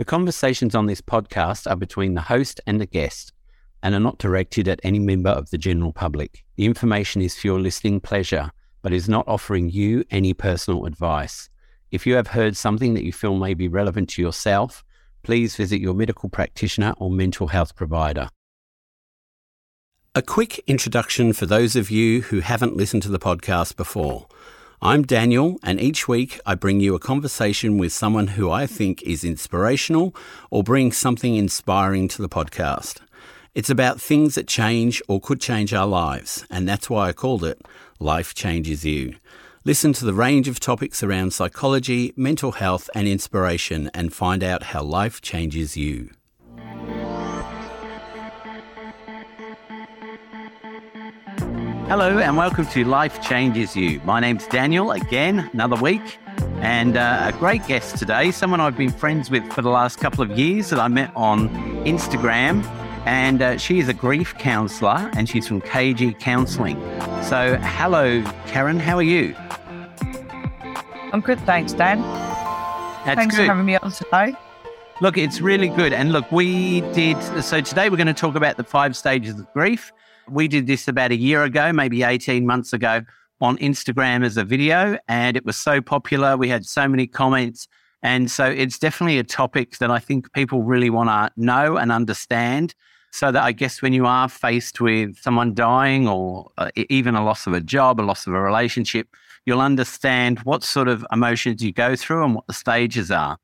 [0.00, 3.34] The conversations on this podcast are between the host and the guest
[3.82, 6.42] and are not directed at any member of the general public.
[6.56, 8.50] The information is for your listening pleasure,
[8.80, 11.50] but is not offering you any personal advice.
[11.90, 14.82] If you have heard something that you feel may be relevant to yourself,
[15.22, 18.30] please visit your medical practitioner or mental health provider.
[20.14, 24.28] A quick introduction for those of you who haven't listened to the podcast before.
[24.82, 29.02] I'm Daniel, and each week I bring you a conversation with someone who I think
[29.02, 30.16] is inspirational
[30.50, 33.00] or brings something inspiring to the podcast.
[33.54, 37.44] It's about things that change or could change our lives, and that's why I called
[37.44, 37.60] it
[37.98, 39.16] Life Changes You.
[39.66, 44.62] Listen to the range of topics around psychology, mental health, and inspiration, and find out
[44.62, 46.08] how life changes you.
[51.90, 54.00] Hello, and welcome to Life Changes You.
[54.04, 56.20] My name's Daniel, again, another week,
[56.60, 60.22] and uh, a great guest today, someone I've been friends with for the last couple
[60.22, 61.48] of years that I met on
[61.84, 62.64] Instagram
[63.06, 66.76] and uh, she is a grief counsellor and she's from KG Counselling.
[67.24, 69.34] So, hello, Karen, how are you?
[71.12, 72.02] I'm good, thanks, Dan.
[73.04, 73.46] That's thanks good.
[73.46, 74.36] for having me on today.
[75.00, 75.92] Look, it's really good.
[75.92, 79.52] And look, we did, so today we're going to talk about the five stages of
[79.52, 79.92] grief.
[80.30, 83.02] We did this about a year ago, maybe 18 months ago
[83.40, 86.36] on Instagram as a video, and it was so popular.
[86.36, 87.66] We had so many comments.
[88.02, 91.92] And so it's definitely a topic that I think people really want to know and
[91.92, 92.74] understand.
[93.12, 97.24] So that I guess when you are faced with someone dying or uh, even a
[97.24, 99.08] loss of a job, a loss of a relationship,
[99.44, 103.36] you'll understand what sort of emotions you go through and what the stages are.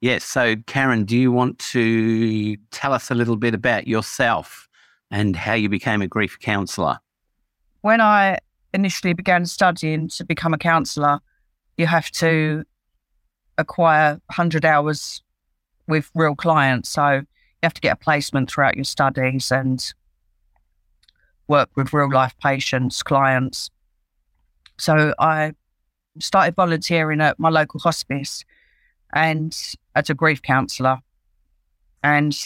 [0.00, 0.24] Yes.
[0.24, 4.66] So, Karen, do you want to tell us a little bit about yourself
[5.10, 6.98] and how you became a grief counsellor?
[7.82, 8.38] When I
[8.74, 11.20] initially began studying to become a counsellor,
[11.76, 12.64] you have to
[13.58, 15.22] acquire 100 hours
[15.86, 16.90] with real clients.
[16.90, 17.26] So, you
[17.62, 19.82] have to get a placement throughout your studies and
[21.48, 23.70] work with real life patients, clients.
[24.78, 25.52] So I
[26.18, 28.44] started volunteering at my local hospice
[29.12, 29.56] and
[29.94, 30.98] as a grief counsellor.
[32.02, 32.36] And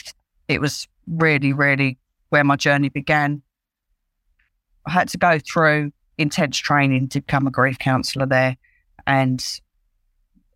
[0.48, 1.98] it was really, really
[2.30, 3.42] where my journey began.
[4.86, 8.56] I had to go through intense training to become a grief counsellor there.
[9.06, 9.44] And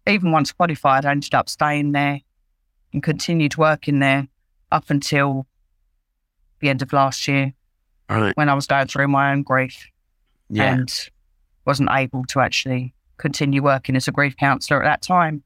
[0.07, 2.21] even once qualified, I ended up staying there
[2.93, 4.29] and continued working there
[4.73, 5.47] up until
[6.61, 7.53] the end of last year
[8.09, 8.37] right.
[8.37, 9.87] when I was going through my own grief
[10.49, 10.75] Yeah.
[10.75, 11.11] and
[11.67, 15.43] wasn't able to actually continue working as a grief counsellor at that time.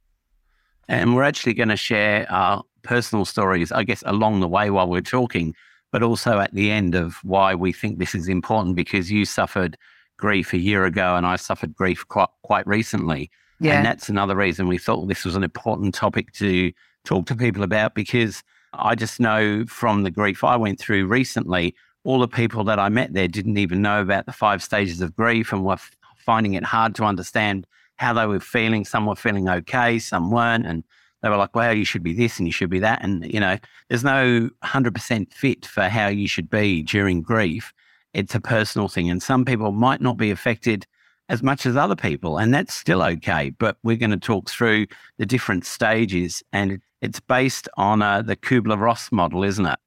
[0.88, 4.88] And we're actually going to share our personal stories, I guess, along the way while
[4.88, 5.54] we're talking,
[5.92, 9.76] but also at the end of why we think this is important because you suffered
[10.18, 13.30] grief a year ago and I suffered grief quite, quite recently.
[13.60, 13.76] Yeah.
[13.76, 16.72] And that's another reason we thought this was an important topic to
[17.04, 21.74] talk to people about because I just know from the grief I went through recently,
[22.04, 25.16] all the people that I met there didn't even know about the five stages of
[25.16, 27.66] grief and were f- finding it hard to understand
[27.96, 28.84] how they were feeling.
[28.84, 30.66] Some were feeling okay, some weren't.
[30.66, 30.84] And
[31.22, 33.02] they were like, wow, you should be this and you should be that.
[33.02, 33.58] And, you know,
[33.88, 37.72] there's no 100% fit for how you should be during grief.
[38.14, 39.10] It's a personal thing.
[39.10, 40.86] And some people might not be affected
[41.28, 43.50] as much as other people, and that's still okay.
[43.50, 44.86] But we're going to talk through
[45.18, 49.78] the different stages, and it's based on uh, the Kubler Ross model, isn't it?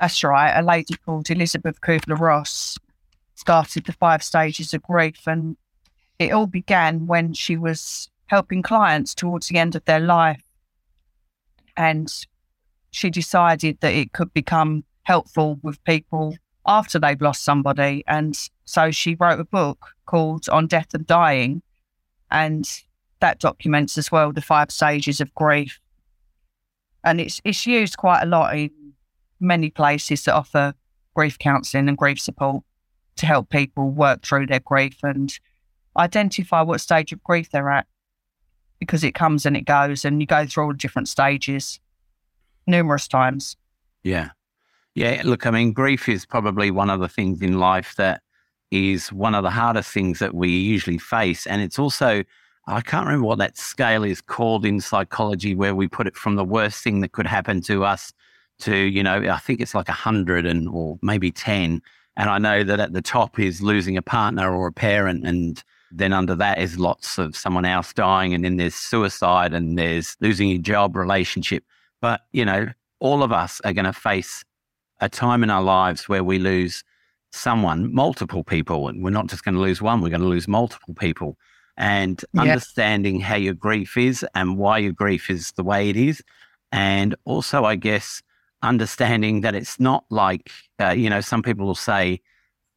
[0.00, 0.52] That's right.
[0.58, 2.78] A lady called Elisabeth Kubler Ross
[3.34, 5.56] started the five stages of grief, and
[6.18, 10.40] it all began when she was helping clients towards the end of their life.
[11.76, 12.08] And
[12.92, 18.04] she decided that it could become helpful with people after they've lost somebody.
[18.06, 21.60] And so she wrote a book called On Death and Dying.
[22.30, 22.70] And
[23.18, 25.80] that documents as well the five stages of grief.
[27.02, 28.70] And it's it's used quite a lot in
[29.40, 30.74] many places that offer
[31.16, 32.62] grief counselling and grief support
[33.16, 35.36] to help people work through their grief and
[35.96, 37.86] identify what stage of grief they're at
[38.80, 41.78] because it comes and it goes and you go through all the different stages
[42.66, 43.56] numerous times.
[44.02, 44.30] Yeah.
[44.94, 45.22] Yeah.
[45.24, 48.22] Look, I mean, grief is probably one of the things in life that
[48.70, 51.46] is one of the hardest things that we usually face.
[51.46, 52.24] And it's also,
[52.66, 56.36] I can't remember what that scale is called in psychology, where we put it from
[56.36, 58.12] the worst thing that could happen to us
[58.60, 61.82] to, you know, I think it's like a hundred and or maybe 10.
[62.16, 65.26] And I know that at the top is losing a partner or a parent.
[65.26, 68.34] And then under that is lots of someone else dying.
[68.34, 71.64] And then there's suicide and there's losing your job, relationship.
[72.00, 72.68] But, you know,
[73.00, 74.44] all of us are going to face
[75.00, 76.84] a time in our lives where we lose
[77.32, 78.88] someone, multiple people.
[78.88, 81.36] And we're not just going to lose one, we're going to lose multiple people.
[81.76, 82.42] And Yeah.
[82.42, 86.22] understanding how your grief is and why your grief is the way it is
[86.72, 88.22] And also, I guess,
[88.62, 90.50] understanding that it's not like,
[90.80, 92.20] uh, you know, some people will say,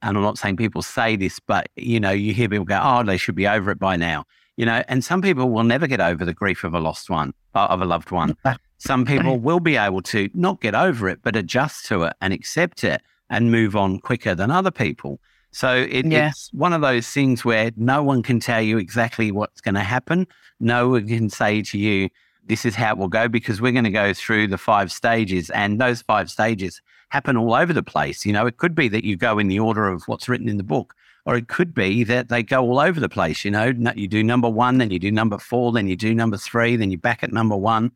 [0.04, 3.04] and I'm not saying people say this, but, you know, you hear people go, oh,
[3.04, 4.26] they should be over it by now,
[4.58, 7.34] you know, and some people will never get over the grief of a lost one,
[7.56, 8.36] uh, of a loved one.
[8.78, 12.34] Some people will be able to not get over it, but adjust to it and
[12.34, 15.22] accept it and move on quicker than other people.
[15.52, 16.30] So it, yeah.
[16.30, 19.82] it's one of those things where no one can tell you exactly what's going to
[19.82, 20.28] happen.
[20.60, 22.10] No one can say to you,
[22.46, 25.50] this is how it will go because we're going to go through the five stages
[25.52, 28.26] and those five stages happen all over the place.
[28.26, 30.58] You know, it could be that you go in the order of what's written in
[30.58, 30.96] the book,
[31.26, 33.46] or it could be that they go all over the place.
[33.46, 36.38] You know, you do number one, then you do number four, then you do number
[36.38, 37.92] three, then you're back at number one.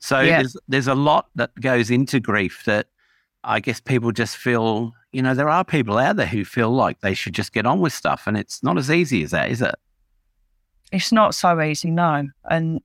[0.00, 0.38] So yeah.
[0.38, 2.88] there's, there's a lot that goes into grief that
[3.44, 7.00] I guess people just feel, you know, there are people out there who feel like
[7.00, 8.26] they should just get on with stuff.
[8.26, 9.74] And it's not as easy as that, is it?
[10.92, 12.28] It's not so easy, no.
[12.50, 12.80] And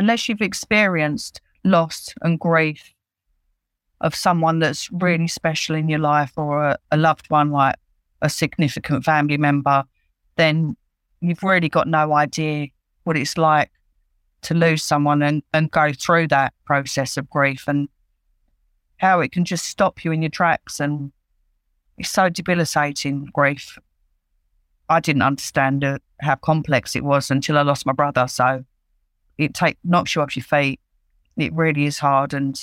[0.00, 2.94] unless you've experienced loss and grief
[4.00, 7.74] of someone that's really special in your life or a, a loved one like
[8.22, 9.84] a significant family member,
[10.36, 10.74] then
[11.20, 12.68] you've really got no idea
[13.04, 13.70] what it's like
[14.40, 17.86] to lose someone and, and go through that process of grief and
[18.96, 21.12] how it can just stop you in your tracks and
[21.98, 23.78] it's so debilitating grief.
[24.88, 25.84] I didn't understand
[26.22, 28.26] how complex it was until I lost my brother.
[28.28, 28.64] So
[29.40, 30.78] it take knocks you off your feet.
[31.36, 32.60] It really is hard, and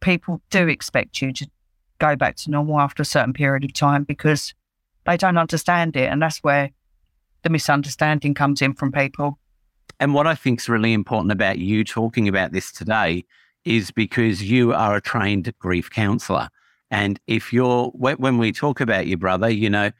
[0.00, 1.48] people do expect you to
[1.98, 4.52] go back to normal after a certain period of time because
[5.06, 6.70] they don't understand it, and that's where
[7.42, 9.38] the misunderstanding comes in from people.
[10.00, 13.24] And what I think is really important about you talking about this today
[13.64, 16.48] is because you are a trained grief counselor.
[16.90, 19.90] And if you're, when we talk about your brother, you know,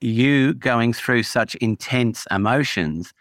[0.00, 3.12] you going through such intense emotions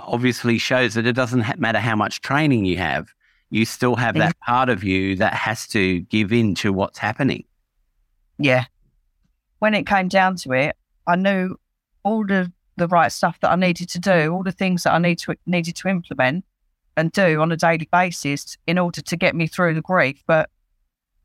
[0.00, 3.08] obviously shows that it doesn't matter how much training you have,
[3.50, 7.44] you still have that part of you that has to give in to what's happening.
[8.38, 8.64] Yeah.
[9.60, 10.76] When it came down to it,
[11.06, 11.56] I knew
[12.02, 14.98] all the, the right stuff that I needed to do, all the things that I
[14.98, 16.44] need to, needed to implement
[16.96, 20.22] and do on a daily basis in order to get me through the grief.
[20.26, 20.50] But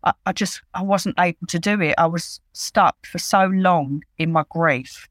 [0.04, 1.96] I, I just I wasn't able to do it.
[1.98, 5.08] I was stuck for so long in my grief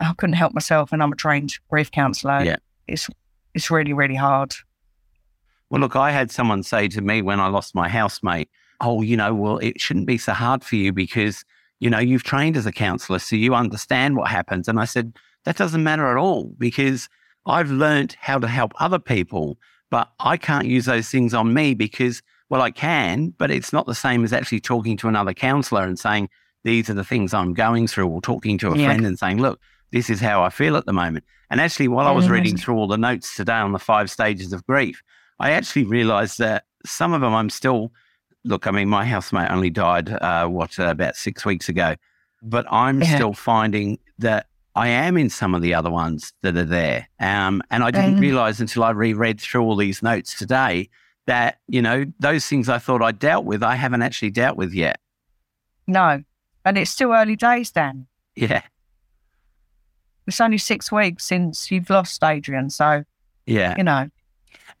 [0.00, 2.42] I couldn't help myself, and I'm a trained grief counsellor.
[2.42, 2.56] Yeah,
[2.86, 3.08] it's
[3.54, 4.54] it's really really hard.
[5.70, 8.48] Well, look, I had someone say to me when I lost my housemate,
[8.80, 11.44] "Oh, you know, well, it shouldn't be so hard for you because
[11.80, 15.12] you know you've trained as a counsellor, so you understand what happens." And I said,
[15.44, 17.08] "That doesn't matter at all because
[17.46, 19.58] I've learned how to help other people,
[19.90, 23.86] but I can't use those things on me because." Well, I can, but it's not
[23.86, 26.28] the same as actually talking to another counselor and saying,
[26.66, 28.86] these are the things I'm going through, or talking to a yeah.
[28.86, 29.60] friend and saying, look,
[29.92, 31.24] this is how I feel at the moment.
[31.50, 34.52] And actually, while I was reading through all the notes today on the five stages
[34.52, 35.00] of grief,
[35.38, 37.92] I actually realized that some of them I'm still,
[38.44, 41.94] look, I mean, my housemate only died, uh, what, uh, about six weeks ago,
[42.42, 43.14] but I'm yeah.
[43.14, 47.08] still finding that I am in some of the other ones that are there.
[47.18, 50.90] Um, and I didn't realize until I reread through all these notes today
[51.26, 54.74] that, you know, those things I thought I dealt with, I haven't actually dealt with
[54.74, 55.00] yet.
[55.86, 56.22] No.
[56.64, 58.06] And it's still early days, Dan.
[58.34, 58.62] Yeah.
[60.26, 62.70] It's only six weeks since you've lost Adrian.
[62.70, 63.04] So,
[63.46, 63.74] yeah.
[63.76, 64.08] You know.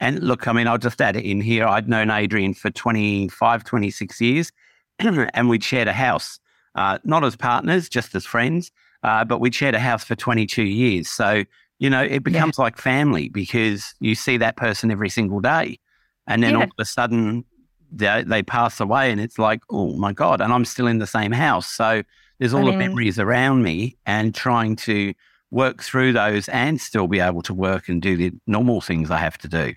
[0.00, 1.66] And look, I mean, I'll just add it in here.
[1.66, 4.52] I'd known Adrian for 25, 26 years,
[4.98, 6.38] and we'd shared a house,
[6.74, 8.70] uh, not as partners, just as friends,
[9.02, 11.08] uh, but we'd shared a house for 22 years.
[11.08, 11.44] So,
[11.78, 12.64] you know, it becomes yeah.
[12.64, 15.78] like family because you see that person every single day.
[16.26, 16.56] And then yeah.
[16.58, 17.44] all of a sudden,
[17.90, 21.06] they, they, pass away, and it's like, oh my God, and I'm still in the
[21.06, 21.68] same house.
[21.68, 22.02] So
[22.38, 25.14] there's all I mean, the memories around me and trying to
[25.50, 29.18] work through those and still be able to work and do the normal things I
[29.18, 29.74] have to do.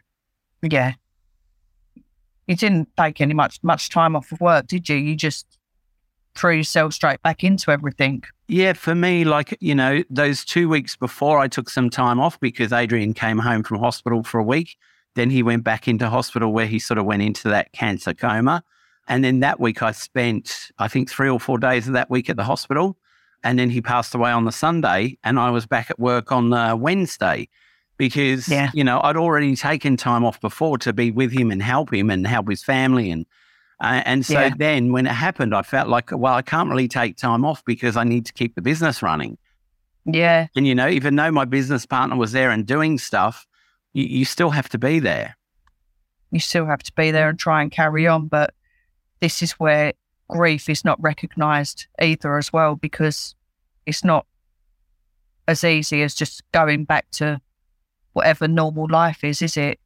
[0.62, 0.94] Yeah.
[2.48, 4.96] You didn't take any much much time off of work, did you?
[4.96, 5.46] You just
[6.36, 8.24] threw yourself straight back into everything.
[8.48, 12.40] Yeah, for me, like, you know, those two weeks before I took some time off
[12.40, 14.78] because Adrian came home from hospital for a week.
[15.16, 18.64] Then he went back into hospital where he sort of went into that cancer coma.
[19.08, 22.30] And then that week I spent, I think, three or four days of that week
[22.30, 22.98] at the hospital.
[23.44, 26.50] And then he passed away on the Sunday, and I was back at work on
[26.50, 27.48] the Wednesday
[27.98, 28.70] because, yeah.
[28.74, 32.10] you know, I'd already taken time off before to be with him and help him
[32.10, 33.12] and help his family.
[33.12, 33.26] And,
[33.82, 34.54] uh, and so yeah.
[34.58, 37.96] then when it happened, I felt like, well, I can't really take time off because
[37.96, 39.38] I need to keep the business running.
[40.06, 40.48] Yeah.
[40.56, 43.46] And, you know, even though my business partner was there and doing stuff,
[43.94, 45.38] you, you still have to be there.
[46.32, 48.28] You still have to be there and try and carry on.
[48.28, 48.54] But
[49.20, 49.94] this is where
[50.30, 53.36] grief is not recognized either as well because
[53.86, 54.26] it's not
[55.48, 57.42] as easy as just going back to
[58.14, 59.80] whatever normal life is, is it?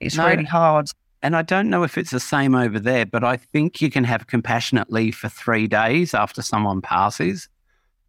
[0.00, 0.88] It's no, really hard.
[1.22, 4.04] And I don't know if it's the same over there, but I think you can
[4.04, 7.48] have compassionate leave for three days after someone passes.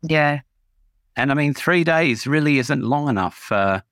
[0.01, 0.41] Yeah.
[1.15, 3.83] And I mean, three days really isn't long enough for,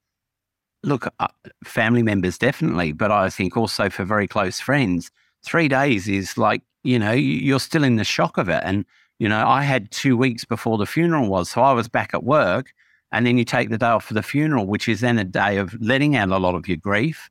[0.83, 1.27] look, uh,
[1.63, 5.11] family members definitely, but I think also for very close friends.
[5.43, 8.61] Three days is like, you know, you're still in the shock of it.
[8.65, 8.85] And,
[9.19, 11.49] you know, I had two weeks before the funeral was.
[11.49, 12.73] So I was back at work.
[13.13, 15.57] And then you take the day off for the funeral, which is then a day
[15.57, 17.29] of letting out a lot of your grief.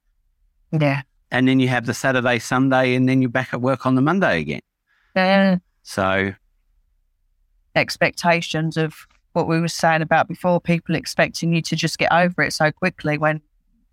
[0.78, 1.02] Yeah.
[1.30, 4.02] And then you have the Saturday, Sunday, and then you're back at work on the
[4.02, 4.60] Monday again.
[5.16, 5.56] Yeah.
[5.82, 6.34] So
[7.74, 8.94] expectations of
[9.32, 12.70] what we were saying about before, people expecting you to just get over it so
[12.70, 13.40] quickly when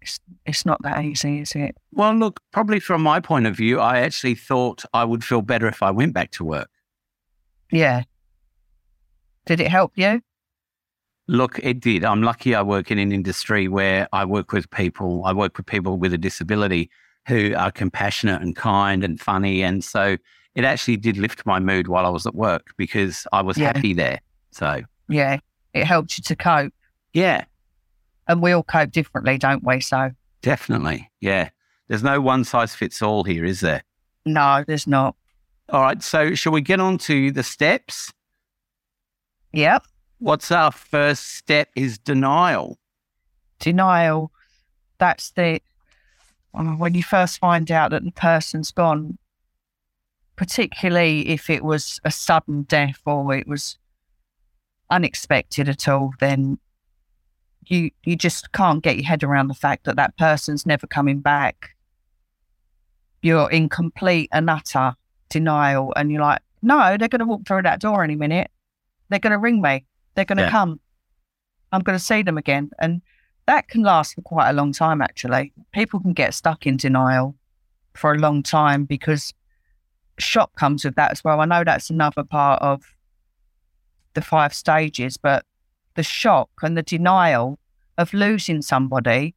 [0.02, 1.76] it's, it's not that easy, is it?
[1.92, 5.68] Well, look, probably from my point of view, I actually thought I would feel better
[5.68, 6.70] if I went back to work.
[7.72, 8.04] Yeah.
[9.46, 10.22] Did it help you?
[11.28, 12.06] Look, it did.
[12.06, 15.66] I'm lucky I work in an industry where I work with people, I work with
[15.66, 16.90] people with a disability
[17.28, 19.62] who are compassionate and kind and funny.
[19.62, 20.16] And so
[20.56, 23.74] it actually did lift my mood while I was at work because I was Yeah.
[23.74, 24.20] happy there.
[24.52, 25.40] So, Yeah.
[25.74, 26.74] It helped you to cope.
[27.14, 27.44] yeah,
[28.28, 29.80] And we all cope differently, don't we?
[29.82, 31.10] So, definitely.
[31.22, 31.50] Yeah.
[31.88, 33.84] There's no one size fits all here, is there?
[34.26, 35.16] no, there's not.
[35.70, 36.02] All right.
[36.04, 38.12] So, shall we get on to the steps?
[39.54, 39.86] Yep.
[40.20, 42.78] What's our first step is denial.
[43.60, 44.32] Denial.
[44.98, 45.62] That's the,
[46.54, 49.18] uh, when you first find out that the person's gone,
[50.36, 53.78] particularly if it was a sudden death or it was
[54.90, 56.60] unexpected at all, then
[57.70, 61.20] you you just can't get your head around the fact that that person's never coming
[61.20, 61.76] back.
[63.22, 64.96] You're in complete and utter
[65.30, 68.50] denial, and you're like, no, they're going to walk through that door any minute.
[69.10, 69.86] They're going to ring me.
[70.16, 70.52] They're going to Yeah.
[70.52, 70.80] come.
[71.72, 73.02] I'm going to see them again, and
[73.46, 75.02] that can last for quite a long time.
[75.02, 77.36] Actually, people can get stuck in denial
[77.94, 79.34] for a long time because
[80.20, 81.42] shock comes with that as well.
[81.42, 82.84] I know that's another part of
[84.14, 85.44] the five stages, but
[85.98, 87.58] the shock and the denial
[87.98, 89.34] of losing somebody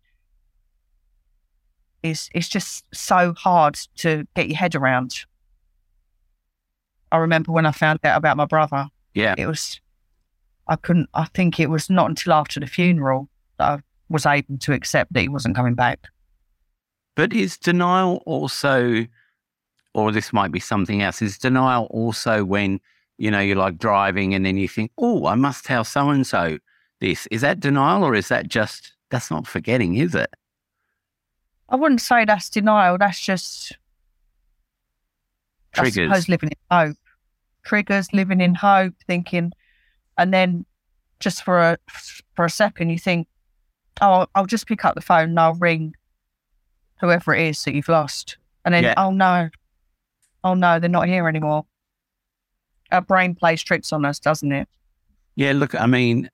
[2.02, 5.24] is is just so hard to get your head around.
[7.10, 9.34] I remember when I found out about my brother, Yeah.
[9.36, 9.80] it was
[10.68, 14.58] I couldn't I think it was not until after the funeral that I was able
[14.58, 16.08] to accept that he wasn't coming back.
[17.16, 19.06] But is denial also,
[19.94, 22.80] or this might be something else, is denial also when,
[23.20, 26.26] you know, you're like driving and then you think, oh, I must tell so and
[26.26, 26.58] so
[27.00, 27.26] this?
[27.30, 30.30] Is that denial or is that just, that's not forgetting, is it?
[31.68, 33.76] I wouldn't say that's denial, that's just
[35.74, 36.08] I Triggers.
[36.08, 36.96] suppose living in hope.
[37.62, 39.52] Triggers, living in hope, thinking,
[40.16, 40.64] and then
[41.20, 41.78] just for a
[42.34, 43.28] for a second, you think,
[44.00, 45.94] "Oh, I'll, I'll just pick up the phone and I'll ring
[47.00, 48.94] whoever it is that you've lost," and then, Yeah.
[48.96, 49.50] "Oh no,
[50.42, 51.66] oh no, they're not here anymore."
[52.92, 54.68] Our brain plays tricks on us, doesn't it?
[55.36, 56.30] Yeah, look, I mean,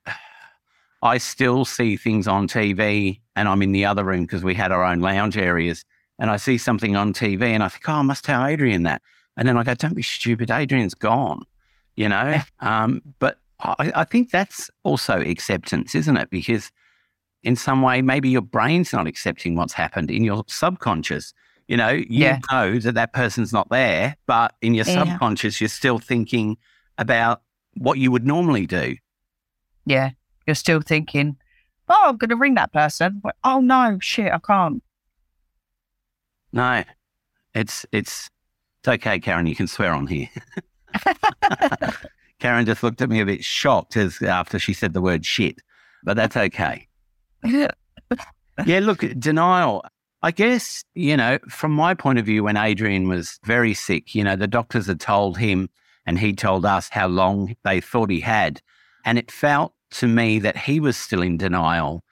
[1.03, 4.73] I still see things on TV and I'm in the other room because we had
[4.73, 5.85] our own lounge areas
[6.19, 9.03] and I see something on TV and I think, oh, I must tell Adrian that.
[9.37, 10.51] And then I go, don't be stupid.
[10.51, 11.43] Adrian's gone,
[11.95, 12.41] you know?
[12.61, 16.31] um, but I, I think that's also acceptance, isn't it?
[16.31, 16.73] Because
[17.43, 21.33] in some way, maybe your brain's not accepting what's happened in your subconscious.
[21.69, 22.39] You know, you Yeah.
[22.51, 25.05] know that that person's not there, but in your Yeah.
[25.05, 26.57] subconscious, you're still thinking
[26.97, 27.43] about
[27.75, 28.97] what you would normally do.
[29.85, 30.11] Yeah,
[30.47, 31.37] you're still thinking,
[31.89, 34.83] "Oh, I'm going to ring that person." Oh no, shit, I can't.
[36.53, 36.85] No,
[37.55, 38.31] it's it's
[38.81, 39.47] it's okay, Karen.
[39.47, 40.29] You can swear on here.
[42.39, 45.61] Karen just looked at me a bit shocked as after she said the word shit,
[46.05, 46.87] but that's okay.
[48.65, 49.85] Yeah, look, denial.
[50.23, 54.25] I guess you know, from my point of view, when Adrian was very sick, you
[54.25, 55.69] know, the doctors had told him,
[56.07, 58.61] and he told us how long they thought he had,
[59.05, 62.03] and it felt to me that he was still in denial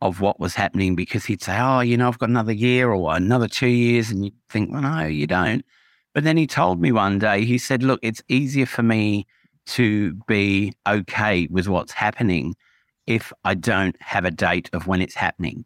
[0.00, 3.16] of what was happening because he'd say, "Oh, you know, I've got another year or
[3.16, 5.64] another two years," and you'd think, "Well, no, you don't."
[6.12, 9.26] But then he told me one day, he said, "Look, it's easier for me
[9.66, 12.54] to be okay with what's happening
[13.06, 15.64] if I don't have a date of when it's happening."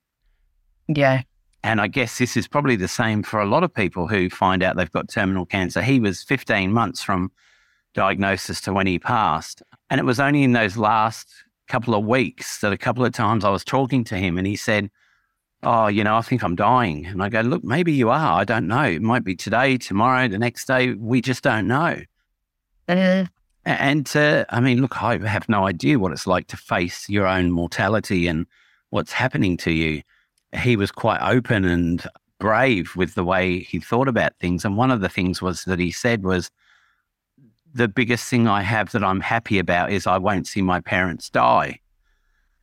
[0.89, 1.23] yeah,
[1.63, 4.63] And I guess this is probably the same for a lot of people who find
[4.63, 5.83] out they've got terminal cancer.
[5.83, 7.33] He was 15 months from
[7.95, 9.63] diagnosis to when he passed.
[9.91, 11.29] And it was only in those last
[11.69, 14.57] couple of weeks that a couple of times I was talking to him and he
[14.57, 14.91] said,
[15.65, 17.05] Oh, you know, I think I'm dying.
[17.07, 18.41] And I go, Look, maybe you are.
[18.41, 18.85] I don't know.
[18.85, 20.93] It might be today, tomorrow, the next day.
[20.95, 21.97] We just don't know.
[22.89, 23.25] Uh,
[23.67, 27.09] A- And uh, I mean, look, I have no idea what it's like to face
[27.09, 28.47] your own mortality and
[28.91, 30.03] what's happening to you.
[30.57, 32.05] He was quite open and
[32.39, 34.65] brave with the way he thought about things.
[34.65, 36.51] And one of the things was that he said was,
[37.75, 41.29] the biggest thing I have that I'm happy about is I won't see my parents
[41.29, 41.81] die.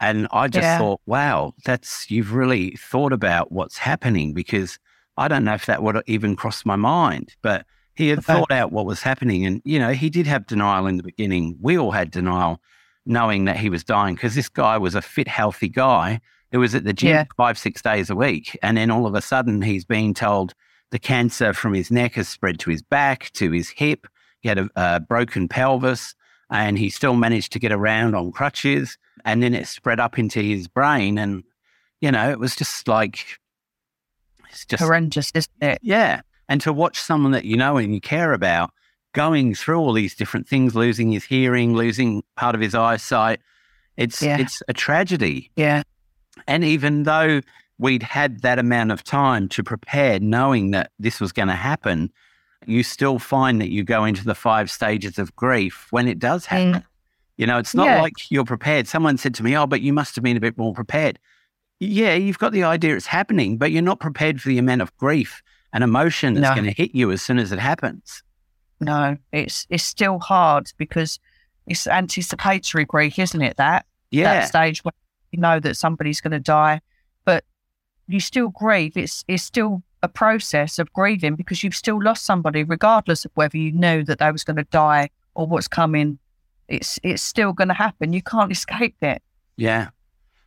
[0.01, 0.77] And I just yeah.
[0.77, 4.77] thought, wow, that's you've really thought about what's happening because
[5.17, 8.73] I don't know if that would even cross my mind, but he had thought out
[8.73, 9.45] what was happening.
[9.45, 11.55] And, you know, he did have denial in the beginning.
[11.61, 12.59] We all had denial
[13.05, 16.19] knowing that he was dying because this guy was a fit, healthy guy
[16.55, 17.25] who was at the gym yeah.
[17.35, 18.57] five, six days a week.
[18.63, 20.53] And then all of a sudden he's being told
[20.89, 24.07] the cancer from his neck has spread to his back, to his hip.
[24.39, 26.15] He had a, a broken pelvis
[26.49, 28.97] and he still managed to get around on crutches.
[29.25, 31.17] And then it spread up into his brain.
[31.17, 31.43] And,
[31.99, 33.37] you know, it was just like,
[34.49, 35.79] it's just horrendous, isn't it?
[35.81, 36.21] Yeah.
[36.47, 38.71] And to watch someone that you know and you care about
[39.11, 43.41] going through all these different things, losing his hearing, losing part of his eyesight,
[43.97, 44.37] it's yeah.
[44.37, 45.51] it's a tragedy.
[45.57, 45.83] Yeah.
[46.47, 47.41] And even though
[47.77, 52.11] we'd had that amount of time to prepare, knowing that this was going to happen,
[52.65, 56.45] you still find that you go into the five stages of grief when it does
[56.45, 56.81] happen.
[56.81, 56.85] Mm.
[57.37, 58.01] You know, it's not yeah.
[58.01, 58.87] like you're prepared.
[58.87, 61.19] Someone said to me, Oh, but you must have been a bit more prepared.
[61.79, 64.95] Yeah, you've got the idea it's happening, but you're not prepared for the amount of
[64.97, 66.55] grief and emotion that's no.
[66.55, 68.23] going to hit you as soon as it happens.
[68.79, 71.19] No, it's it's still hard because
[71.67, 73.57] it's anticipatory grief, isn't it?
[73.57, 74.39] That yeah.
[74.39, 74.93] that stage where
[75.35, 76.81] you know that somebody's going to die,
[77.25, 77.43] but
[78.07, 78.95] you still grieve.
[78.95, 83.57] It's it's still a process of grieving because you've still lost somebody, regardless of whether
[83.57, 86.19] you knew that they was going to die or what's coming.
[86.67, 88.13] It's it's still going to happen.
[88.13, 89.21] You can't escape it.
[89.57, 89.89] Yeah.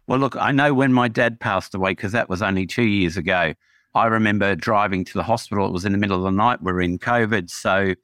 [0.07, 3.17] Well, look, I know when my dad passed away because that was only two years
[3.17, 3.53] ago.
[3.95, 5.67] I remember driving to the hospital.
[5.67, 6.63] It was in the middle of the night.
[6.63, 7.95] We are in COVID, so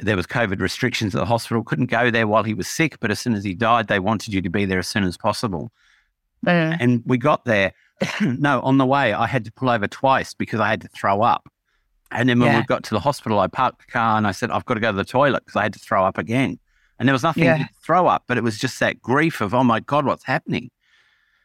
[0.00, 1.62] there was COVID restrictions at the hospital.
[1.62, 4.34] Couldn't go there while he was sick, but as soon as he died, they wanted
[4.34, 5.70] you to be there as soon as possible.
[6.46, 7.72] Uh, and we got there.
[8.20, 11.22] no, on the way, I had to pull over twice because I had to throw
[11.22, 11.48] up.
[12.10, 12.60] And then when yeah.
[12.60, 14.80] we got to the hospital, I parked the car and I said, I've got to
[14.80, 16.58] go to the toilet because I had to throw up again.
[16.98, 17.58] And there was nothing yeah.
[17.58, 20.70] to throw up, but it was just that grief of, oh my God, what's happening?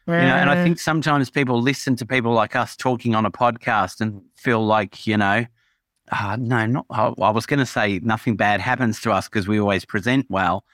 [0.06, 3.30] You know, and I think sometimes people listen to people like us talking on a
[3.30, 5.46] podcast and feel like, you know,
[6.10, 9.46] uh, no, not, I, I was going to say nothing bad happens to us because
[9.46, 10.64] we always present well.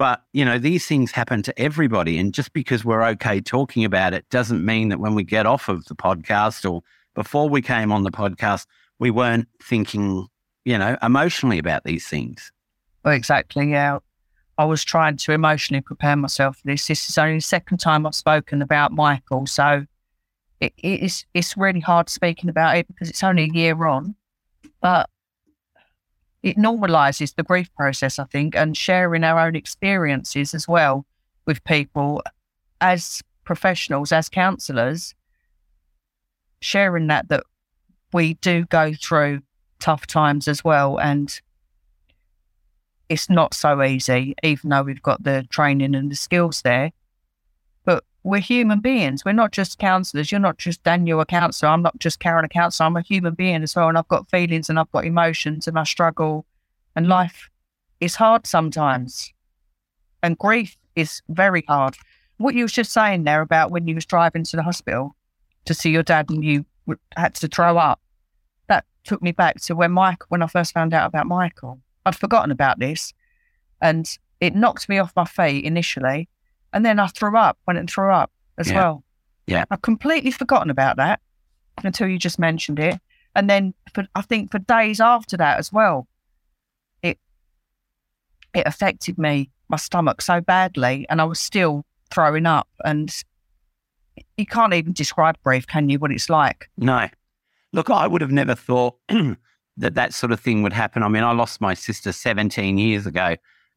[0.00, 2.18] But, you know, these things happen to everybody.
[2.18, 5.68] And just because we're okay talking about it doesn't mean that when we get off
[5.68, 6.82] of the podcast or
[7.14, 8.64] before we came on the podcast,
[8.98, 10.26] we weren't thinking,
[10.64, 12.50] you know, emotionally about these things.
[13.04, 13.72] Well, exactly.
[13.72, 13.98] Yeah.
[14.56, 16.86] I was trying to emotionally prepare myself for this.
[16.86, 19.84] This is only the second time I've spoken about Michael, so
[20.60, 24.14] it, it's it's really hard speaking about it because it's only a year on,
[24.80, 25.10] but
[26.42, 31.06] it normalizes the grief process, I think, and sharing our own experiences as well
[31.46, 32.22] with people
[32.80, 35.14] as professionals, as counsellors,
[36.60, 37.44] sharing that that
[38.12, 39.42] we do go through
[39.78, 41.40] tough times as well, and
[43.08, 46.92] it's not so easy, even though we've got the training and the skills there.
[48.22, 49.24] We're human beings.
[49.24, 50.30] We're not just counsellors.
[50.30, 51.70] You're not just Daniel, a counsellor.
[51.70, 52.86] I'm not just Karen, a counsellor.
[52.86, 53.88] I'm a human being as well.
[53.88, 56.44] And I've got feelings and I've got emotions and I struggle.
[56.94, 57.48] And life
[58.00, 59.32] is hard sometimes.
[60.22, 61.96] And grief is very hard.
[62.36, 65.14] What you was just saying there about when you was driving to the hospital
[65.64, 66.66] to see your dad and you
[67.16, 68.00] had to throw up,
[68.68, 72.16] that took me back to when Mike, when I first found out about Michael I'd
[72.16, 73.12] forgotten about this
[73.80, 74.08] and
[74.40, 76.28] it knocked me off my feet initially.
[76.72, 78.76] And then I threw up, went and threw up as yeah.
[78.76, 79.04] well.
[79.46, 79.64] Yeah.
[79.70, 81.20] I've completely forgotten about that
[81.82, 83.00] until you just mentioned it.
[83.34, 86.06] And then for, I think for days after that as well,
[87.02, 87.18] it
[88.54, 92.68] it affected me, my stomach so badly, and I was still throwing up.
[92.84, 93.12] And
[94.36, 95.98] you can't even describe grief, can you?
[95.98, 96.68] What it's like?
[96.76, 97.08] No.
[97.72, 101.02] Look, I would have never thought that that sort of thing would happen.
[101.02, 103.36] I mean, I lost my sister 17 years ago,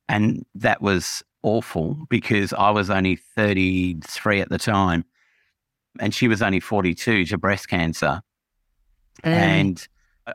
[0.10, 5.06] and that was awful because I was only 33 at the time,
[6.00, 8.22] and she was only 42 to breast cancer.
[9.24, 9.32] Mm.
[9.32, 9.88] And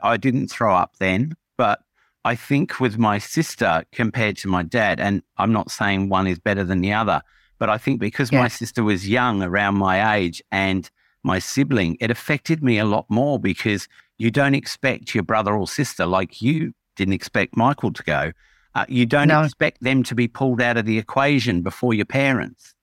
[0.03, 1.81] I didn't throw up then, but
[2.25, 6.39] I think with my sister compared to my dad, and I'm not saying one is
[6.39, 7.23] better than the other,
[7.59, 8.41] but I think because yeah.
[8.41, 10.89] my sister was young around my age and
[11.23, 15.67] my sibling, it affected me a lot more because you don't expect your brother or
[15.67, 18.33] sister, like you didn't expect Michael to go,
[18.81, 19.43] uh, you don't no.
[19.43, 22.75] expect them to be pulled out of the equation before your parents.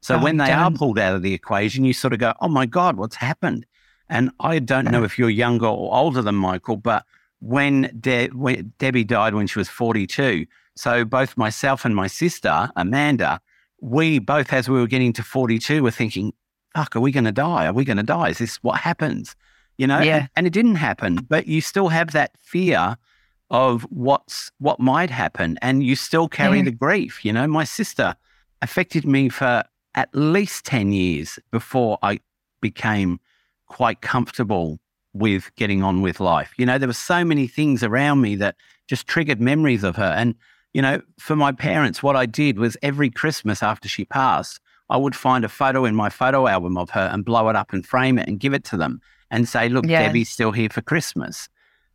[0.00, 2.48] So oh, when they are pulled out of the equation, you sort of go, oh
[2.48, 3.66] my God, what's happened?
[4.08, 7.04] And I don't know if you're younger or older than Michael, but
[7.40, 12.70] when, De- when Debbie died when she was 42, so both myself and my sister,
[12.76, 13.40] Amanda,
[13.80, 16.32] we both, as we were getting to 42, were thinking,
[16.74, 17.66] fuck, are we going to die?
[17.66, 18.30] Are we going to die?
[18.30, 19.36] Is this what happens?
[19.78, 20.16] you know, Yeah.
[20.16, 22.96] and, and it didn't happen, but you still have that fear
[23.52, 26.64] of what's what might happen, and you still carry Yeah.
[26.64, 27.24] the grief.
[27.24, 28.16] You know, my sister
[28.62, 29.62] affected me for
[29.94, 32.18] at least ten years before I
[32.60, 33.20] became
[33.66, 34.80] quite comfortable
[35.12, 36.54] with getting on with life.
[36.56, 38.56] You know, there were so many things around me that
[38.88, 40.14] just triggered memories of her.
[40.16, 40.34] And,
[40.72, 44.96] you know, for my parents, what I did was every Christmas after she passed, I
[44.96, 47.84] would find a photo in my photo album of her and blow it up and
[47.86, 50.06] frame it and give it to them and say, look, Yeah.
[50.06, 51.48] Debbie's still here for Christmas.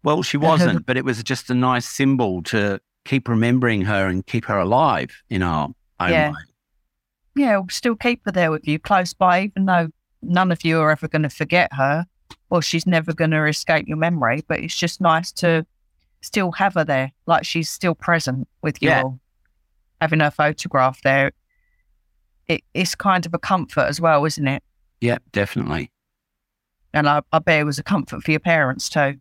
[0.07, 4.25] Well, she wasn't, but it was just a nice symbol to keep remembering her and
[4.25, 5.67] keep her alive in our
[5.99, 6.29] own Yeah.
[6.29, 6.37] way.
[7.35, 9.89] Yeah, still keep her there with you, close by, even though
[10.21, 12.05] none of you are ever going to forget her
[12.49, 14.45] or she's never going to escape your memory.
[14.47, 15.65] But it's just nice to
[16.21, 19.01] still have her there, like she's still present with you Yeah.
[19.01, 19.19] all.
[19.99, 21.33] Having her photograph there,
[22.47, 24.63] it, it's kind of a comfort as well, isn't it?
[25.01, 25.91] Yeah, definitely.
[26.93, 29.17] And I, I bet it was a comfort for your parents too.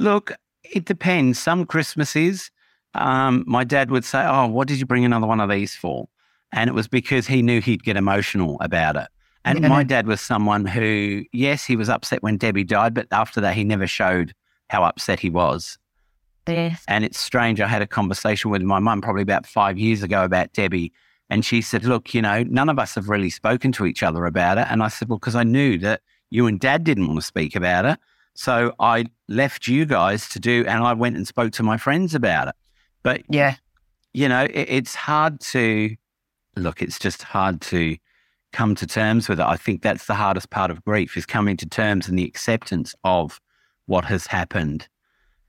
[0.00, 0.32] Look,
[0.64, 1.38] it depends.
[1.38, 2.50] Some Christmases,
[2.94, 6.08] um, my dad would say, Oh, what did you bring another one of these for?
[6.52, 9.08] And it was because he knew he'd get emotional about it.
[9.44, 9.68] And Yeah.
[9.68, 13.54] my dad was someone who, yes, he was upset when Debbie died, but after that,
[13.54, 14.34] he never showed
[14.68, 15.78] how upset he was.
[16.48, 16.82] Yes.
[16.88, 17.60] And it's strange.
[17.60, 20.92] I had a conversation with my mum probably about five years ago about Debbie.
[21.28, 24.24] And she said, Look, you know, none of us have really spoken to each other
[24.26, 24.66] about it.
[24.70, 27.54] And I said, Well, because I knew that you and dad didn't want to speak
[27.54, 27.98] about it.
[28.34, 32.14] So I left you guys to do, and I went and spoke to my friends
[32.14, 32.54] about it.
[33.02, 33.56] But, Yeah.
[34.12, 35.96] you know, it, it's hard to
[36.56, 37.96] look, it's just hard to
[38.52, 39.46] come to terms with it.
[39.46, 42.94] I think that's the hardest part of grief is coming to terms and the acceptance
[43.04, 43.40] of
[43.86, 44.88] what has happened.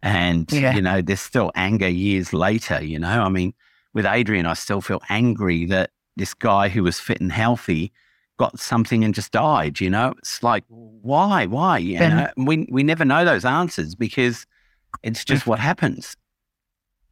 [0.03, 0.73] And, Yeah.
[0.75, 3.21] you know, there's still anger years later, you know.
[3.23, 3.53] I mean,
[3.93, 7.91] with Adrian, I still feel angry that this guy who was fit and healthy
[8.41, 10.15] got something and just died, you know.
[10.17, 11.45] It's like, why?
[11.45, 11.77] Why?
[11.77, 14.47] You Ben- know, we, we never know those answers because
[15.03, 16.17] it's just what happens.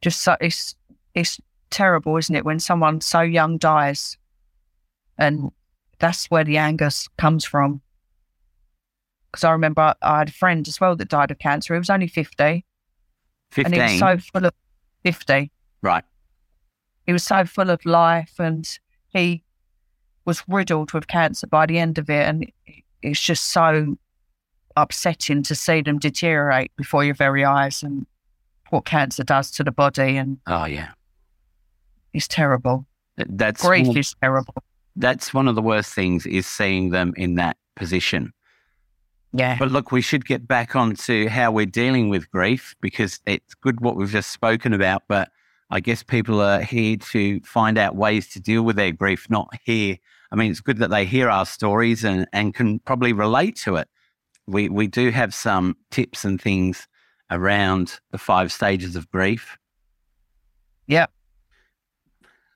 [0.02, 0.76] just so it's
[1.14, 1.40] it's
[1.70, 4.18] terrible, isn't it, when someone so young dies,
[5.20, 5.52] and
[6.00, 6.90] that's where the anger
[7.20, 7.82] comes from.
[9.32, 11.76] Because I remember I, had a friend as well that died of cancer.
[11.76, 12.66] He was only fifty,
[13.52, 13.66] 15.
[13.66, 14.54] and he was so full of
[15.04, 15.52] fifty.
[15.84, 16.04] right.
[17.06, 18.68] He was so full of life, and
[19.10, 19.44] he
[20.30, 22.46] was riddled with cancer by the end of it, and
[23.02, 23.98] it's just so
[24.78, 28.06] upsetting to see them deteriorate before your very eyes, and
[28.70, 30.90] what cancer does to the body, and Oh, yeah.
[32.14, 32.86] it's terrible.
[33.18, 34.54] Th- That's Grief one- is terrible.
[34.96, 38.32] that's one of the worst things is seeing them in that position.
[39.34, 39.58] Yeah.
[39.58, 43.80] But look, we should get back onto how we're dealing with grief because it's good
[43.82, 45.04] what we've just spoken about.
[45.08, 45.30] But
[45.70, 49.48] I guess people are here to find out ways to deal with their grief, not
[49.64, 49.98] hear.
[50.32, 53.76] I mean, it's good that they hear our stories and, and can probably relate to
[53.78, 53.88] it.
[54.48, 56.88] We, we do have some tips and things
[57.32, 59.58] around the five stages of grief.
[60.88, 61.08] Yeah.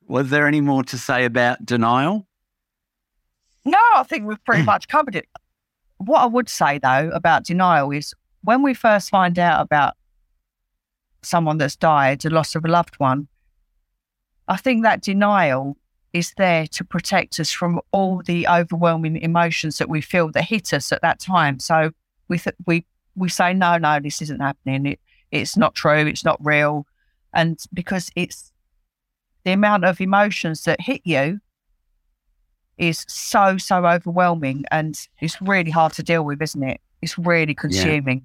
[0.08, 2.28] Was there any more to say about denial?
[3.66, 5.28] No, I think we've pretty much covered it.
[5.98, 9.94] What I would say though about denial is when we first find out about
[11.22, 13.28] someone that's died, the loss of a loved one,
[14.48, 15.78] I think that denial
[16.14, 20.72] is there to protect us from all the overwhelming emotions that we feel that hit
[20.74, 21.60] us at that time.
[21.60, 21.92] So
[22.28, 24.86] we th- we we say no, no, this isn't happening.
[24.86, 25.00] It
[25.32, 26.06] it's not true.
[26.06, 26.86] It's not real,
[27.34, 28.52] and because it's
[29.44, 31.40] the amount of emotions that hit you
[32.78, 37.54] is so so overwhelming and it's really hard to deal with isn't it it's really
[37.54, 38.18] consuming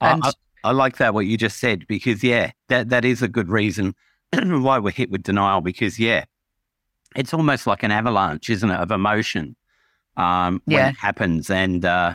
[0.00, 0.32] I- and I,
[0.64, 3.94] I like that what you just said because yeah, that that is a good reason
[4.34, 6.24] why we're hit with denial because yeah,
[7.16, 9.56] it's almost like an avalanche, isn't it, of emotion
[10.16, 11.50] um, when it happens.
[11.50, 12.14] And uh,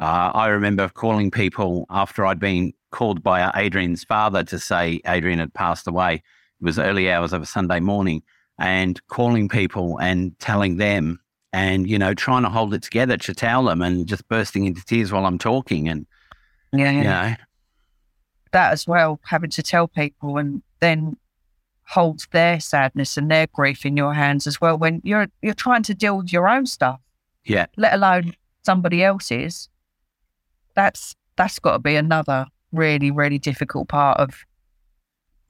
[0.00, 5.38] uh, I remember calling people after I'd been called by Adrian's father to say Adrian
[5.38, 6.14] had passed away.
[6.14, 8.22] It was early hours of a Sunday morning,
[8.58, 11.18] and calling people and telling them.
[11.54, 14.82] And you know, trying to hold it together to tell them, and just bursting into
[14.84, 16.06] tears while I'm talking, and
[16.72, 17.34] yeah, you know,
[18.52, 21.16] that as well having to tell people and then
[21.88, 25.82] hold their sadness and their grief in your hands as well when you're you're trying
[25.82, 27.00] to deal with your own stuff.
[27.44, 29.68] Yeah, let alone somebody else's.
[30.74, 34.44] That's that's got to be another really really difficult part of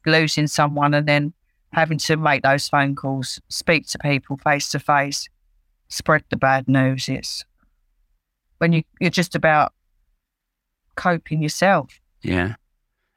[0.05, 1.33] losing someone and then
[1.71, 5.29] having to make those phone calls speak to people face to face
[5.93, 7.07] spread the bad news.
[7.07, 7.45] It's
[8.57, 9.73] when you you're just about
[10.95, 11.99] coping yourself.
[12.21, 12.55] Yeah.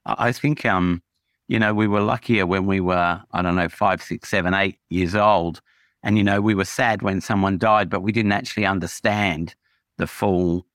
[0.05, 1.03] I think, um,
[1.49, 4.79] you know, we were luckier when we were, I don't know, five, six, seven, eight
[4.91, 5.61] years old.
[6.03, 9.55] And, you know, we were sad when someone died, but we didn't actually understand
[9.97, 10.67] the full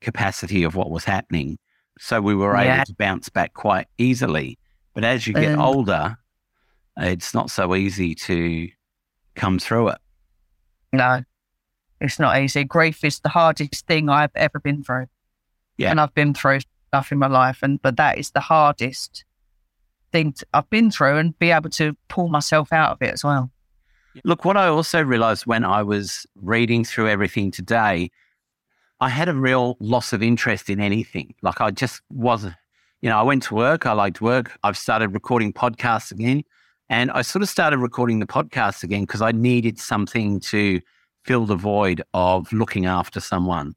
[0.00, 1.58] capacity of what was happening.
[1.98, 2.76] So we were Yeah.
[2.76, 4.58] able to bounce back quite easily.
[4.94, 6.18] But as you get Um, older,
[6.96, 8.68] it's not so easy to
[9.34, 9.98] come through it.
[10.92, 11.22] No,
[12.00, 12.64] it's not easy.
[12.64, 15.06] Grief is the hardest thing I've ever been through.
[15.76, 15.90] Yeah.
[15.90, 19.24] And I've been through stuff in my life, and but that is the hardest
[20.18, 23.50] thing I've been through, and be able to pull myself out of it as well.
[24.24, 28.10] Look, what I also realized when I was reading through everything today,
[29.00, 31.34] I had a real loss of interest in anything.
[31.42, 32.54] Like I just wasn't,
[33.00, 34.58] you know, I went to work, I liked work.
[34.64, 36.42] I've started recording podcasts again.
[36.90, 40.80] And I sort of started recording the podcasts again because I needed something to
[41.24, 43.74] fill the void of looking after someone.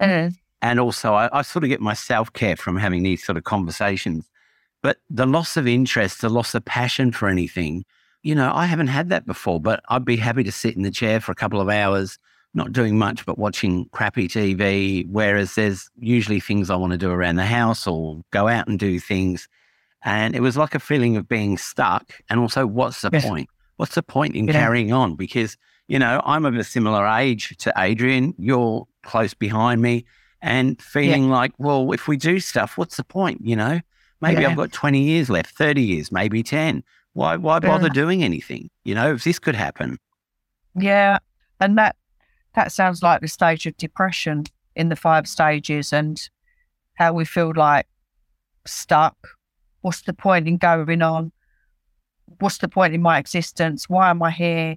[0.00, 0.34] Mm.
[0.62, 3.44] And also, I, I sort of get my self care from having these sort of
[3.44, 4.30] conversations.
[4.82, 7.84] But the loss of interest, the loss of passion for anything,
[8.22, 10.90] you know, I haven't had that before, but I'd be happy to sit in the
[10.90, 12.18] chair for a couple of hours,
[12.54, 15.06] not doing much, but watching crappy TV.
[15.08, 18.78] Whereas there's usually things I want to do around the house or go out and
[18.78, 19.48] do things.
[20.04, 22.12] And it was like a feeling of being stuck.
[22.28, 23.24] And also, what's the Yes.
[23.24, 23.48] point?
[23.76, 24.52] What's the point in Yeah.
[24.54, 25.14] carrying on?
[25.16, 25.56] Because,
[25.88, 28.34] you know, I'm of a similar age to Adrian.
[28.36, 30.04] You're close behind me
[30.40, 33.40] and feeling like, well, if we do stuff, what's the point?
[33.44, 33.80] You know,
[34.22, 34.48] maybe Yeah.
[34.48, 36.82] I've got 20 years left, 30 years, maybe 10.
[37.12, 37.92] Why, why bother Yeah.
[37.92, 38.70] doing anything?
[38.84, 39.98] You know, if this could happen.
[40.74, 41.18] Yeah,
[41.60, 41.96] and that
[42.54, 44.44] that sounds like the stage of depression
[44.76, 46.18] in the five stages, and
[46.94, 47.86] how we feel like
[48.66, 49.16] stuck.
[49.82, 51.32] What's the point in going on?
[52.38, 53.88] What's the point in my existence?
[53.88, 54.76] Why am I here?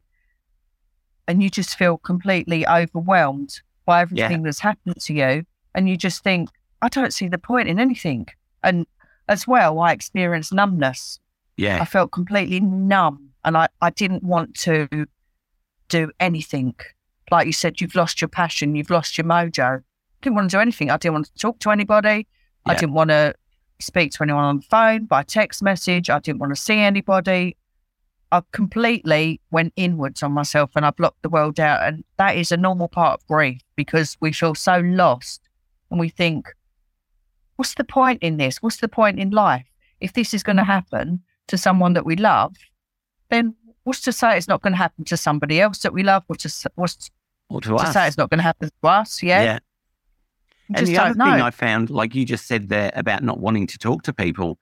[1.27, 6.23] And you just feel completely overwhelmed by everything that's happened to you, and you just
[6.23, 6.49] think,
[6.81, 8.27] I don't see the point in anything.
[8.63, 8.85] And
[9.27, 11.19] as well, I experienced numbness.
[11.57, 11.81] Yeah.
[11.81, 15.07] I felt completely numb and I, I didn't want to
[15.87, 16.75] do anything.
[17.31, 19.79] Like you said, you've lost your passion, you've lost your mojo.
[19.79, 19.81] I
[20.21, 20.89] didn't want to do anything.
[20.89, 22.27] I didn't want to talk to anybody.
[22.65, 23.35] I didn't want to
[23.79, 26.09] speak to anyone on the phone, by text message.
[26.09, 27.57] I didn't want to see anybody.
[28.31, 31.83] I completely went inwards on myself and I blocked the world out.
[31.83, 35.41] And that is a normal part of grief because we feel so lost
[35.91, 36.53] and we think,
[37.55, 38.61] what's the point in this?
[38.61, 39.65] What's the point in life?
[39.99, 42.55] If this is going to happen to someone that we love,
[43.29, 46.23] then what's to say it's not going to happen to somebody else that we love?
[46.27, 47.09] What's to, what's
[47.49, 47.93] Or to to us.
[47.93, 49.21] say it's not going to happen to us?
[49.23, 49.43] Yeah.
[49.43, 49.59] yeah.
[50.69, 51.25] And just the other know.
[51.25, 54.57] thing I found, like you just said there about not wanting to talk to people,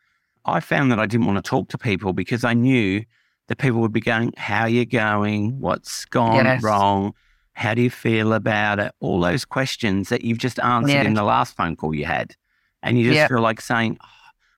[0.46, 3.04] I found that I didn't want to talk to people because I knew
[3.48, 5.60] that people would be going, How are you going?
[5.60, 6.62] What's gone Yes.
[6.62, 7.14] wrong?
[7.54, 8.94] How do you feel about it?
[9.00, 11.04] All those questions that you've just answered Yeah.
[11.04, 12.36] in the last phone call you had.
[12.84, 13.28] And you just Yeah.
[13.28, 14.08] feel like saying, "Oh,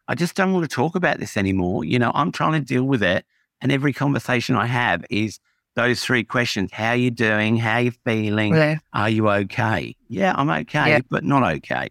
[0.10, 1.86] I just don't want to talk about this anymore.
[1.86, 3.26] You know, I'm trying to deal with it.
[3.62, 5.40] And every conversation I have is
[5.76, 7.58] those three questions How are you doing?
[7.58, 8.54] How are you feeling?
[8.56, 8.78] yeah.
[8.94, 9.96] Are you okay?
[10.10, 11.00] Yeah, I'm okay, Yeah.
[11.10, 11.90] but not okay.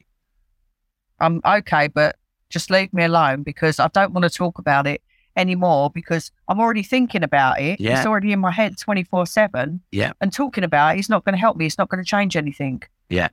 [1.20, 2.16] I'm okay, but
[2.50, 5.02] just leave me alone because I don't want to talk about it
[5.36, 7.80] anymore because I'm already thinking about it.
[7.80, 7.96] Yeah.
[7.98, 9.80] It's already in my head 24 7.
[9.90, 10.12] Yeah.
[10.20, 11.66] And talking about it is not going to help me.
[11.66, 12.82] It's not going to change anything.
[13.08, 13.28] Yeah.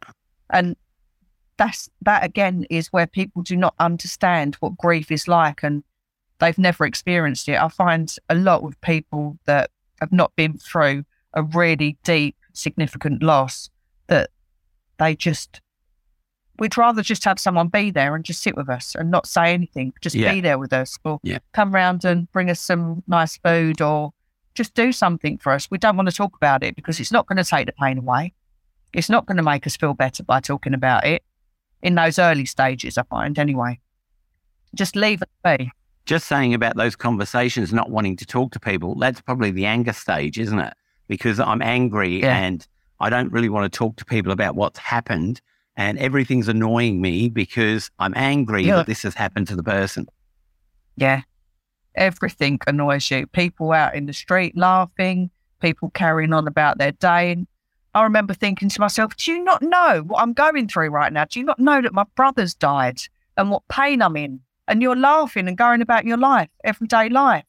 [0.50, 0.76] And
[1.58, 5.84] that's that again is where people do not understand what grief is like and
[6.40, 7.62] they've never experienced it.
[7.62, 13.22] I find a lot of people that have not been through a really deep, significant
[13.22, 13.70] loss
[14.08, 14.30] that
[14.98, 15.62] they just
[16.60, 19.52] we'd rather just have someone be there and just sit with us and not say
[19.54, 19.94] anything.
[20.02, 20.34] Just Yeah.
[20.34, 21.40] be there with us or Yeah.
[21.54, 24.14] come round and bring us some nice food or
[24.54, 25.72] just do something for us.
[25.72, 27.98] We don't want to talk about it because it's not going to take the pain
[27.98, 28.34] away.
[28.94, 31.24] It's not going to make us feel better by talking about it
[31.84, 33.80] in those early stages, I find, anyway.
[34.76, 35.72] Just leave it be.
[36.06, 39.94] Just saying about those conversations, not wanting to talk to people, that's probably the anger
[39.94, 40.74] stage, isn't it?
[41.08, 42.38] Because I'm angry Yeah.
[42.38, 42.66] and
[43.00, 45.42] I don't really want to talk to people about what's happened
[45.76, 48.78] and everything's annoying me because I'm angry Yeah.
[48.78, 50.08] that this has happened to the person.
[50.98, 51.22] Yeah.
[51.96, 53.28] Everything annoys you.
[53.28, 57.46] People out in the street laughing, people carrying on about their day.
[57.94, 61.26] I remember thinking to myself, do you not know what I'm going through right now?
[61.26, 63.00] Do you not know that my brother's died
[63.38, 64.40] and what pain I'm in?
[64.68, 67.44] And you're laughing and going about your life, everyday life,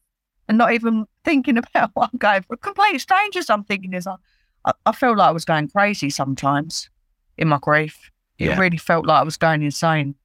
[0.48, 2.57] and not even thinking about what I'm going for.
[2.57, 4.16] Complete strangers, I'm thinking is I,
[4.64, 6.90] I, I feel like I was going crazy sometimes
[7.38, 8.11] in my grief.
[8.38, 10.16] It really felt like I was going insane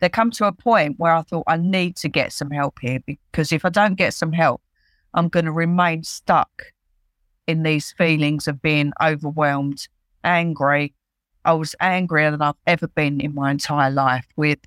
[0.00, 3.00] there come to a point where I thought I need to get some help here
[3.06, 4.60] because if I don't get some help,
[5.14, 6.64] I'm going to remain stuck
[7.46, 9.88] in these feelings of being overwhelmed,
[10.22, 10.94] angry.
[11.44, 14.58] I was angrier than I've ever been in my entire life with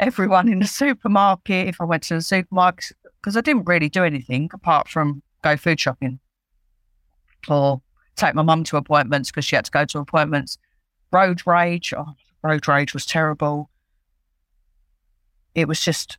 [0.00, 1.68] everyone in the supermarket.
[1.68, 5.56] If I went to the supermarket, because I didn't really do anything apart from go
[5.56, 6.18] food shopping
[7.48, 7.80] or
[8.16, 10.58] take my mum to appointments because she had to go to appointments.
[11.12, 11.92] road rage.
[11.96, 13.70] Oh, road rage was terrible.
[15.54, 16.18] It was just,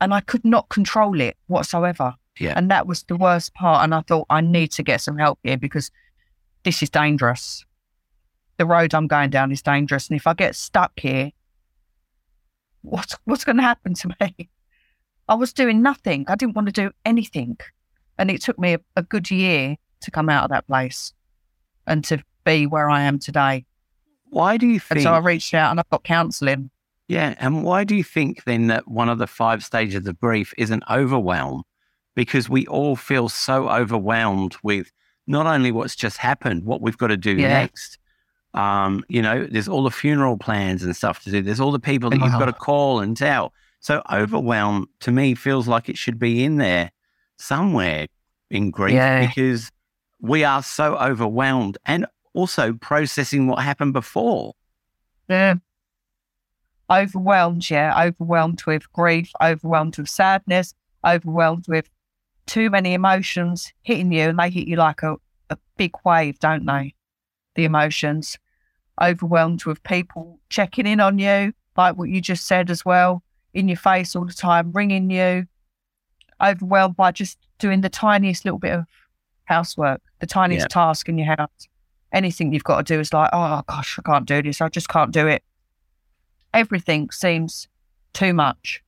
[0.00, 2.14] and I could not control it whatsoever.
[2.40, 2.54] Yeah.
[2.56, 3.84] And that was the worst part.
[3.84, 5.90] And I thought, I need to get some help here because
[6.64, 7.64] this is dangerous.
[8.56, 10.08] The road I'm going down is dangerous.
[10.08, 11.30] And if I get stuck here,
[12.82, 14.48] what's, what's going to happen to me?
[15.28, 16.24] I was doing nothing.
[16.28, 17.58] I didn't want to do anything.
[18.18, 21.12] And it took me a, a good year to come out of that place
[21.86, 23.66] and to be where I am today.
[24.30, 24.96] Why do you think?
[24.96, 26.70] And so I reached out and I got counselling.
[27.08, 27.34] yeah.
[27.38, 30.70] And why do you think then that one of the five stages of grief is
[30.70, 31.62] an overwhelm?
[32.14, 34.90] Because we all feel so overwhelmed with
[35.26, 37.48] not only what's just happened, what we've got to do Yeah.
[37.48, 37.98] next.
[38.52, 41.40] Um, you know, there's all the funeral plans and stuff to do.
[41.40, 43.52] There's all the people that you've got to call and tell.
[43.78, 46.90] So overwhelm to me feels like it should be in there
[47.38, 48.08] somewhere
[48.50, 49.26] in grief Yeah.
[49.26, 49.70] because
[50.20, 54.54] we are so overwhelmed and also processing what happened before.
[55.28, 55.54] Yeah.
[56.90, 57.94] Overwhelmed, yeah.
[58.06, 60.74] Overwhelmed with grief, overwhelmed with sadness,
[61.06, 61.88] overwhelmed with
[62.50, 65.16] too many emotions hitting you, and they hit you like a,
[65.50, 66.94] a big wave, don't they?
[67.54, 68.38] The emotions.
[69.00, 73.22] Overwhelmed with people checking in on you, like what you just said as well,
[73.54, 75.46] in your face all the time, ringing you.
[76.42, 78.84] Overwhelmed by just doing the tiniest little bit of
[79.44, 80.68] housework, the tiniest Yeah.
[80.68, 81.68] task in your house.
[82.12, 84.60] Anything you've got to do is like, oh gosh, I can't do this.
[84.60, 85.42] I just can't do it
[86.52, 87.68] everything seems
[88.12, 88.82] too much.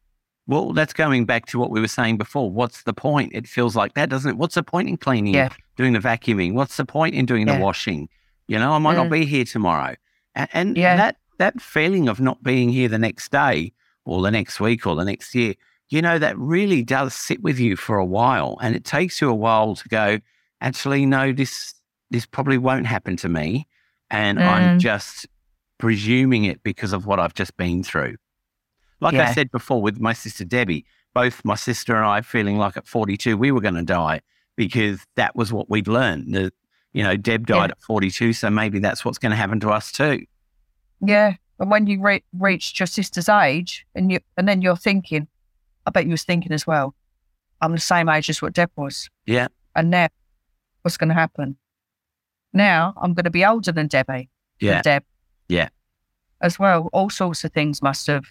[0.47, 2.51] Well, that's going back to what we were saying before.
[2.51, 3.31] What's the point?
[3.35, 4.37] It feels like that, doesn't it?
[4.37, 5.51] What's the point in cleaning, Yeah.
[5.77, 6.55] doing the vacuuming?
[6.55, 7.55] What's the point in doing Yeah.
[7.57, 8.09] the washing?
[8.49, 9.11] You know, I might not Mm.
[9.21, 9.95] be here tomorrow.
[10.35, 10.97] And, and Yeah.
[10.97, 13.73] that, that feeling of not being here the next day
[14.05, 15.55] or the next week or the next year,
[15.91, 18.59] you know, that really does sit with you for a while.
[18.61, 20.19] And it takes you a while to go,
[20.61, 21.75] actually, no, this,
[22.11, 23.69] this probably won't happen to me.
[24.11, 24.79] And I'm Mm.
[24.81, 25.27] just
[25.79, 28.17] presuming it because of what I've just been through.
[29.03, 30.85] Like I said before with my sister Debbie,
[31.15, 34.21] both my sister and I feeling like at 42 we were going to die
[34.57, 36.35] because that was what we'd learned.
[36.35, 36.53] The,
[36.93, 37.73] you know, Deb died Yeah.
[37.73, 40.25] at 42, so maybe that's what's going to happen to us too.
[41.05, 41.35] Yeah.
[41.59, 45.27] And when you re- reached your sister's age, and you and then you're thinking,
[45.87, 46.95] I bet you was thinking as well,
[47.61, 49.09] I'm the same age as what Deb was.
[49.27, 49.49] Yeah.
[49.77, 50.09] And now,
[50.83, 51.57] what's going to happen?
[52.53, 54.29] Now I'm going to be older than Debbie.
[54.61, 54.83] Yeah.
[54.83, 55.05] Deb.
[55.49, 55.69] Yeah.
[56.41, 58.25] As well, all sorts of things must have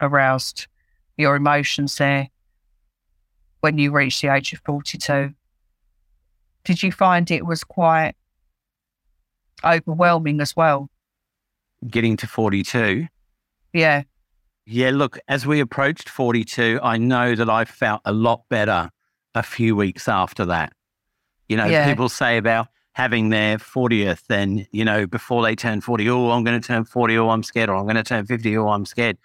[0.00, 0.66] aroused
[1.16, 2.28] your emotions there
[3.60, 5.32] when you reached the age of 42.
[6.64, 8.14] Did you find it was quite
[9.64, 10.90] overwhelming as well?
[11.88, 13.06] Getting to 42.
[13.72, 14.02] Yeah.
[14.66, 18.90] Yeah, look, as we approached 42, I know that I felt a lot better
[19.34, 20.72] a few weeks after that.
[21.48, 21.88] You know, Yeah.
[21.88, 26.44] people say about having their 40th and, you know, before they turn 40, oh, I'm
[26.44, 28.84] going to turn 40, oh, I'm scared, or I'm going to turn 50, oh, I'm
[28.84, 29.16] scared.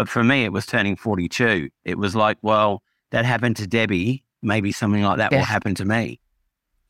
[0.00, 1.68] But for me, it was turning 42.
[1.84, 4.24] It was like, well, that happened to Debbie.
[4.40, 5.40] Maybe something like that Yeah.
[5.40, 6.18] will happen to me.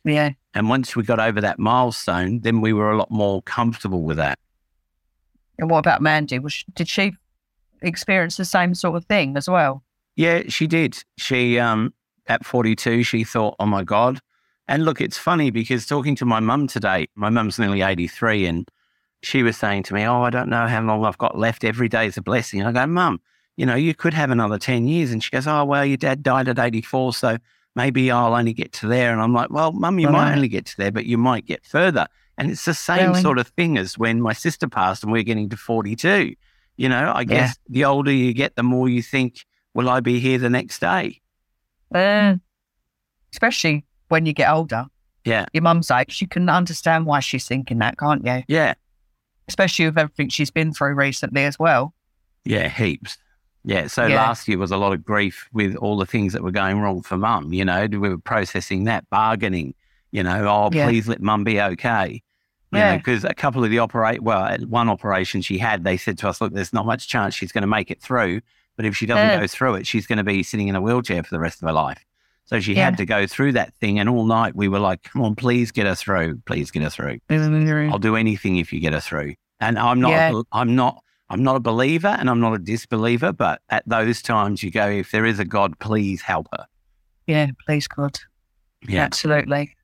[0.04, 0.30] Yeah.
[0.54, 4.16] And once we got over that milestone, then we were a lot more comfortable with
[4.18, 4.38] that.
[5.58, 6.38] And what about Mandy?
[6.38, 7.14] Was she, did she
[7.82, 9.82] experience the same sort of thing as well?
[10.14, 11.02] Yeah, she did.
[11.18, 11.92] She um
[12.28, 14.20] at 42, she thought, "Oh my god."
[14.68, 18.68] And look, it's funny because talking to my mum today, my mum's nearly 83 and
[19.22, 21.64] she was saying to me, "Oh, I don't know how long I've got left.
[21.64, 23.20] Every day is a blessing." And I go, "Mum,
[23.56, 26.22] you know, you could have another 10 years." And she goes, "Oh, well, your dad
[26.22, 27.38] died at 84, so
[27.74, 30.64] maybe I'll only get to there." And I'm like, "Well, mum, you might only get
[30.66, 32.06] to there, but you might get further."
[32.38, 33.20] And it's the same Really?
[33.20, 36.34] sort of thing as when my sister passed and we're getting to 42.
[36.78, 40.18] You know, I guess the older you get, the more you think, will I be
[40.20, 41.20] here the next day?
[41.94, 42.36] Uh,
[43.32, 44.86] especially when you get older.
[45.26, 45.44] Yeah.
[45.52, 48.42] Your mum's age, you can understand why she's thinking that, can't you?
[48.48, 48.72] Yeah.
[49.50, 51.92] Especially with everything she's been through recently as well.
[52.44, 52.68] Yeah.
[52.68, 53.18] Heaps.
[53.64, 53.88] Yeah.
[53.88, 54.16] So Yeah.
[54.16, 57.02] last year was a lot of grief with all the things that were going wrong
[57.02, 57.52] for mum.
[57.52, 59.74] You know, we were processing that, bargaining,
[60.12, 60.86] you know, oh, Yeah.
[60.86, 62.22] please let mum be okay.
[62.72, 62.96] You Yeah.
[62.96, 66.40] because a couple of the operate, well, one operation she had, they said to us,
[66.40, 68.40] look, there's not much chance she's going to make it through.
[68.76, 69.40] But if she doesn't Yeah.
[69.40, 71.66] go through it, she's going to be sitting in a wheelchair for the rest of
[71.66, 72.02] her life.
[72.46, 73.98] So she had to go through that thing.
[73.98, 76.38] And all night we were like, come on, please get her through.
[76.46, 77.18] Please get her through.
[77.90, 79.34] I'll do anything if you get her through.
[79.60, 80.40] And I'm not, Yeah.
[80.52, 83.32] I'm not, I'm not a believer and I'm not a disbeliever.
[83.32, 86.66] But at those times, you go, if there is a God, please help her.
[87.26, 88.18] Yeah, please God.
[88.88, 89.76] Yeah, Absolutely.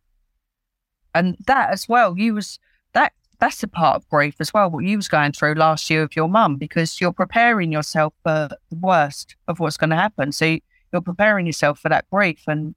[1.14, 2.58] And that as well, you was
[2.92, 6.02] that that's a part of grief as well, what you was going through last year
[6.02, 10.32] with your mum, because you're preparing yourself for the worst of what's going to happen.
[10.32, 10.60] So you-
[10.92, 12.74] you're preparing yourself for that grief and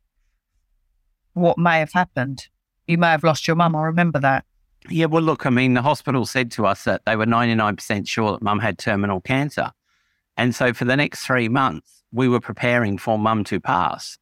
[1.33, 2.47] what may have happened.
[2.87, 3.75] You may have lost your mum.
[3.75, 4.45] I remember that.
[4.89, 8.31] Yeah, well, look, I mean, the hospital said to us that they were 99% sure
[8.31, 9.71] that mum had terminal cancer.
[10.37, 14.17] And so for the next three months, we were preparing for mum to pass.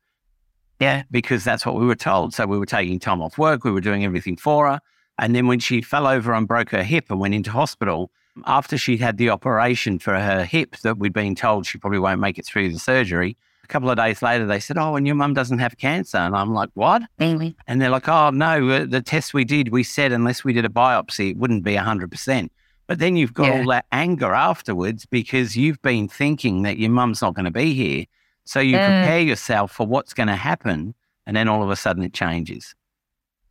[0.80, 1.04] Yeah.
[1.10, 2.34] Because that's what we were told.
[2.34, 4.80] So we were taking time off work, we were doing everything for her.
[5.20, 8.12] And then when she fell over and broke her hip and went into hospital,
[8.46, 12.22] after she had the operation for her hip that we'd been told she probably won't
[12.22, 13.36] make it through the surgery,
[13.70, 16.18] a couple of days later, they said, Oh, and your mum doesn't have cancer.
[16.18, 17.02] And I'm like, What?
[17.20, 17.56] Really?
[17.68, 20.64] And they're like, Oh, no, uh, the test we did, we said unless we did
[20.66, 22.50] a biopsy, it wouldn't be 100%.
[22.88, 23.60] But then you've got Yeah.
[23.60, 27.74] all that anger afterwards because you've been thinking that your mum's not going to be
[27.74, 28.06] here.
[28.46, 28.86] So you Mm.
[29.04, 30.96] prepare yourself for what's going to happen.
[31.26, 32.74] And then all of a sudden it changes.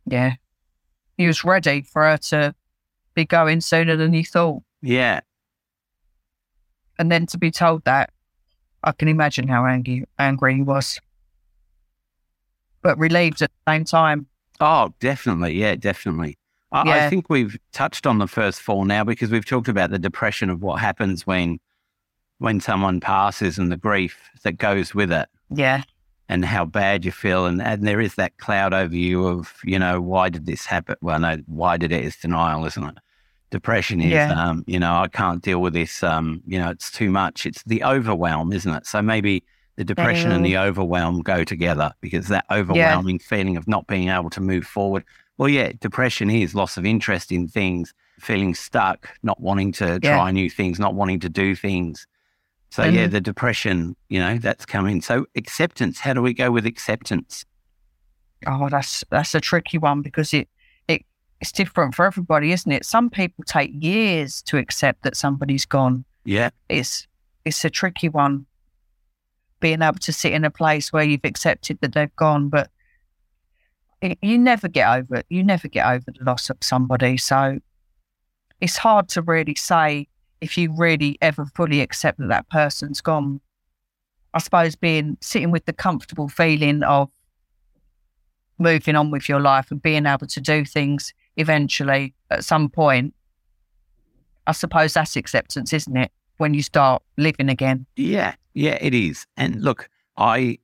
[0.07, 0.33] Yeah.
[1.17, 2.55] He was ready for her to
[3.13, 4.63] be going sooner than he thought.
[4.81, 5.19] Yeah.
[6.97, 8.09] And then to be told that,
[8.83, 10.99] I can imagine how angry angry he was.
[12.81, 14.27] But relieved at the same time.
[14.59, 15.53] Oh, definitely.
[15.55, 16.37] Yeah, definitely.
[16.71, 19.99] I, I think we've touched on the first four now because we've talked about the
[19.99, 21.59] depression of what happens when
[22.39, 25.81] when someone passes and the grief that goes with it Yeah.
[26.29, 29.79] and how bad you feel and, and there is that cloud over you of, you
[29.79, 30.97] know, why did this happen?
[31.01, 32.97] Well, no, why did it is denial, isn't it?
[33.49, 34.33] Depression is Yeah.
[34.33, 37.45] um, you know, I can't deal with this, um, you know, it's too much.
[37.45, 38.85] It's the overwhelm, isn't it?
[38.85, 39.43] So maybe
[39.77, 44.29] the depression and the overwhelm go together because that overwhelming feeling of not being able
[44.31, 45.05] to move forward.
[45.37, 50.15] Well, yeah, depression is loss of interest in things, feeling stuck, not wanting to Yeah.
[50.15, 52.05] try new things, not wanting to do things.
[52.71, 53.11] So yeah, Mhm.
[53.11, 54.99] the depression, you know, that's coming.
[55.01, 57.45] So acceptance, how do we go with acceptance?
[58.45, 60.49] Oh, that's that's a tricky one because it
[61.39, 62.85] it's different for everybody, isn't it?
[62.85, 66.05] Some people take years to accept that somebody's gone.
[66.25, 67.07] Yeah, It's
[67.45, 68.45] it's a tricky one.
[69.59, 72.69] Being able to sit in a place where you've accepted that they've gone, but
[74.01, 75.25] it, you never get over it.
[75.29, 77.17] You never get over the loss of somebody.
[77.17, 77.59] So
[78.61, 80.07] it's hard to really say
[80.41, 83.41] if you really ever fully accept that that person's gone.
[84.33, 87.09] I suppose being sitting with the comfortable feeling of
[88.59, 93.13] moving on with your life and being able to do things eventually at some point.
[94.45, 96.11] I suppose that's acceptance, isn't it?
[96.37, 97.85] When you start living again.
[97.95, 99.25] yeah, yeah, it is.
[99.37, 100.59] And look, I,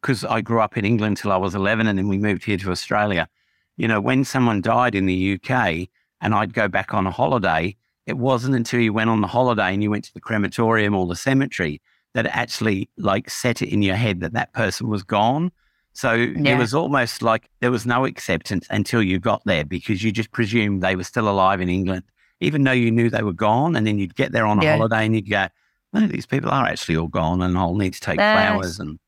[0.00, 2.56] because I grew up in England till I was 11 and then we moved here
[2.58, 3.28] to Australia.
[3.76, 5.88] You know, when someone died in the UK
[6.20, 7.76] and I'd go back on a holiday,
[8.06, 11.06] it wasn't until you went on the holiday and you went to the crematorium or
[11.06, 11.80] the cemetery
[12.14, 15.50] that it actually like set it in your head that that person was gone.
[15.96, 20.12] So it was almost like there was no acceptance until you got there because you
[20.12, 22.02] just presumed they were still alive in England,
[22.40, 23.74] even though you knew they were gone.
[23.74, 24.72] And then you'd get there on a Yeah.
[24.72, 25.48] holiday and you'd go,
[25.94, 28.32] no, these people are actually all gone and I'll need to take Yes.
[28.32, 28.78] flowers.
[28.78, 28.98] And,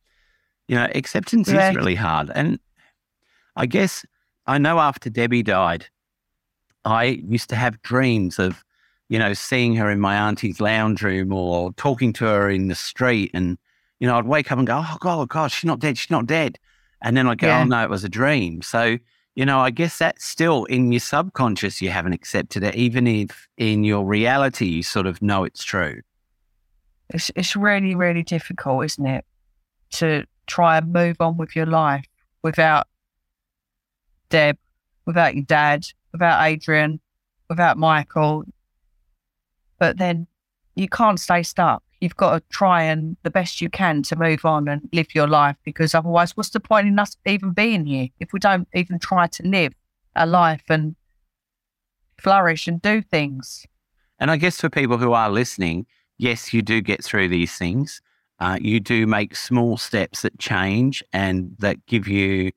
[0.66, 1.72] you know, acceptance Right.
[1.72, 2.30] is really hard.
[2.34, 2.59] And
[3.55, 4.07] I guess
[4.47, 5.89] I know after Debbie died,
[6.86, 8.64] I used to have dreams of,
[9.11, 12.74] you know, seeing her in my auntie's lounge room or talking to her in the
[12.74, 13.30] street.
[13.34, 13.59] And,
[14.01, 15.99] you know, I'd wake up and go, oh, God, oh, God, she's not dead.
[15.99, 16.59] She's not dead.
[17.03, 17.61] And then I'd go, oh, Yeah.
[17.61, 18.62] oh, no, it was a dream.
[18.62, 18.99] So,
[19.34, 23.46] you know, I guess that's still in your subconscious, you haven't accepted it, even if
[23.57, 26.01] in your reality, you sort of know it's true.
[27.11, 29.24] It's it's really, really difficult, isn't it?
[29.92, 32.05] To try and move on with your life
[32.42, 32.86] without
[34.28, 34.59] Deb,
[35.07, 37.01] without your dad, without Adrian,
[37.49, 38.44] without Michael.
[39.78, 40.26] But then
[40.74, 41.82] you can't stay stuck.
[42.01, 45.26] You've got to try and the best you can to move on and live your
[45.26, 48.99] life because otherwise, what's the point in us even being here if we don't even
[48.99, 49.72] try to live
[50.14, 50.94] a life and
[52.18, 53.66] flourish and do things?
[54.18, 55.86] And I guess for people who are listening,
[56.18, 58.01] yes, you do get through these things.
[58.40, 62.53] Uh, you do make small steps that change and that give you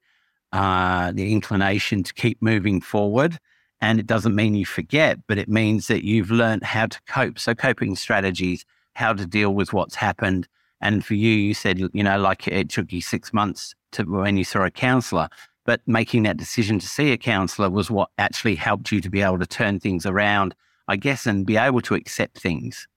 [0.54, 3.40] uh, the inclination to keep moving forward.
[3.80, 7.40] And it doesn't mean you forget, but it means that you've learned how to cope.
[7.40, 8.64] So, coping strategies,
[8.96, 10.48] how to deal with what's happened.
[10.82, 14.38] And for you, you said, you know, like it took you six months to when
[14.38, 15.30] you saw a counselor,
[15.66, 19.22] but making that decision to see a counselor was what actually helped you to be
[19.22, 20.56] able to turn things around,
[20.88, 22.88] I guess, and be able to accept things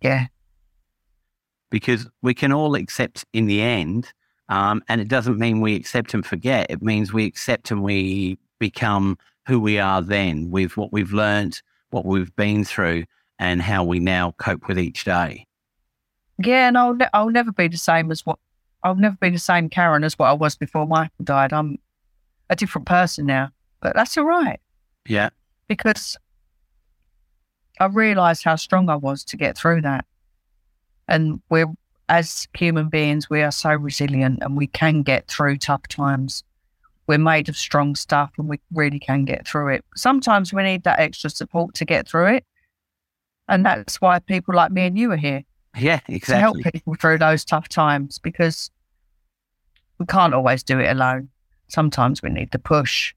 [0.00, 0.26] Yeah.
[1.70, 4.12] because we can all accept in the end.
[4.48, 6.70] Um, and it doesn't mean we accept and forget.
[6.70, 9.18] It means we accept and we become
[9.48, 13.04] who we are then with what we've learned, what we've been through,
[13.38, 15.46] and how we now cope with each day.
[16.42, 18.38] Yeah, and I'll ne- I'll never be the same as what
[18.82, 21.52] I'll never be the same Karen as what I was before Michael died.
[21.52, 21.78] I'm
[22.50, 24.60] a different person now, but that's all right
[25.08, 25.30] Yeah.
[25.66, 26.16] because
[27.80, 30.04] I realised how strong I was to get through that,
[31.08, 31.66] and we're
[32.08, 36.44] as human beings we are so resilient and we can get through tough times.
[37.08, 39.84] we're made of strong stuff and we really can get through it.
[39.94, 42.44] Sometimes we need that extra support to get through it.
[43.48, 45.44] And that's why people like me and you are here.
[45.76, 46.34] Yeah, exactly.
[46.34, 48.70] To help people through those tough times because
[49.98, 51.28] we can't always do it alone.
[51.68, 53.14] Sometimes we need the push.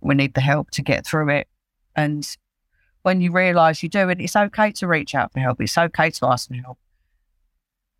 [0.00, 1.48] We need the help to get through it.
[1.94, 2.26] And
[3.02, 5.60] when you realize you do it, it's okay to reach out for help.
[5.60, 6.78] It's okay to ask for help.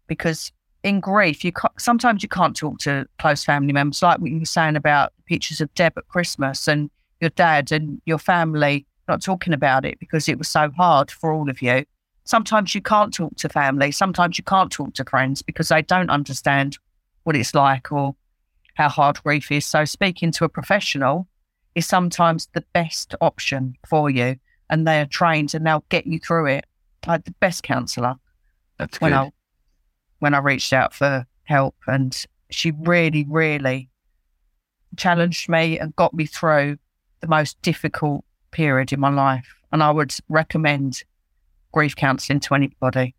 [0.06, 0.52] Because
[0.82, 4.44] in grief, you sometimes you can't talk to close family members, like what you were
[4.44, 9.52] saying about pictures of Deb at Christmas and your dad and your family not talking
[9.52, 11.84] about it because it was so hard for all of you.
[12.24, 13.92] Sometimes you can't talk to family.
[13.92, 16.78] Sometimes you can't talk to friends because they don't understand
[17.22, 18.16] what it's like or
[18.74, 19.64] how hard grief is.
[19.64, 21.28] So speaking to a professional
[21.74, 24.36] is sometimes the best option for you,
[24.70, 26.66] and they are trained and they'll get you through it.
[27.06, 28.16] I had the best counsellor
[28.78, 29.18] That's when good.
[29.18, 29.30] I
[30.18, 32.16] when I reached out for help, and
[32.50, 33.90] she really, really
[34.96, 36.78] challenged me and got me through
[37.20, 38.24] the most difficult
[38.56, 39.54] period in my life.
[39.70, 41.04] And I would recommend
[41.72, 43.14] grief counselling to anybody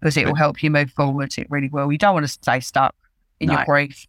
[0.00, 1.32] because it will help you move forward.
[1.38, 1.92] It really will.
[1.92, 2.94] You don't want to stay stuck
[3.38, 3.54] in No.
[3.54, 4.06] your grief.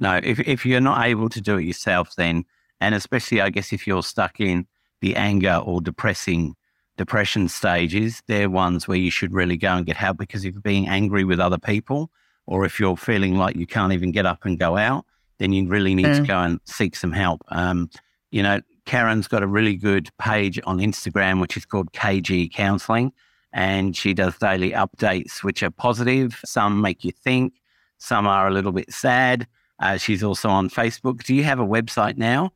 [0.00, 2.44] No, if if you're not able to do it yourself, then
[2.80, 4.66] and especially I guess if you're stuck in
[5.00, 6.54] the anger or depressing
[6.96, 10.62] depression stages, they're ones where you should really go and get help because if you're
[10.62, 12.10] being angry with other people
[12.46, 15.04] or if you're feeling like you can't even get up and go out,
[15.38, 16.26] then you really need to Mm.
[16.26, 17.42] go and seek some help.
[17.48, 17.88] Um,
[18.30, 23.12] you know, Karen's got a really good page on Instagram which is called KG Counseling
[23.52, 27.54] and she does daily updates which are positive, some make you think,
[27.98, 29.46] some are a little bit sad.
[29.80, 31.22] Uh, she's also on Facebook.
[31.24, 32.50] Do you have a website now?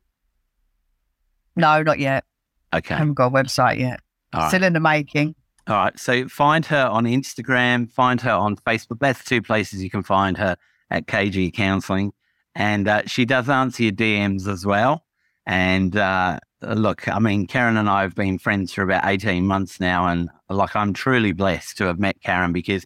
[1.55, 2.25] No, not yet.
[2.73, 2.95] Okay.
[2.95, 3.99] I haven't got a website yet.
[4.33, 4.47] Right.
[4.49, 5.35] Still in the making.
[5.67, 5.97] All right.
[5.99, 8.99] So find her on Instagram, find her on Facebook.
[8.99, 10.57] That's two places you can find her
[10.89, 12.11] at KG Counseling.
[12.55, 15.05] And uh, she does answer your DMs as well.
[15.45, 19.79] And uh, look, I mean, Karen and I have been friends for about 18 months
[19.79, 20.07] now.
[20.07, 22.85] And like, I'm truly blessed to have met Karen because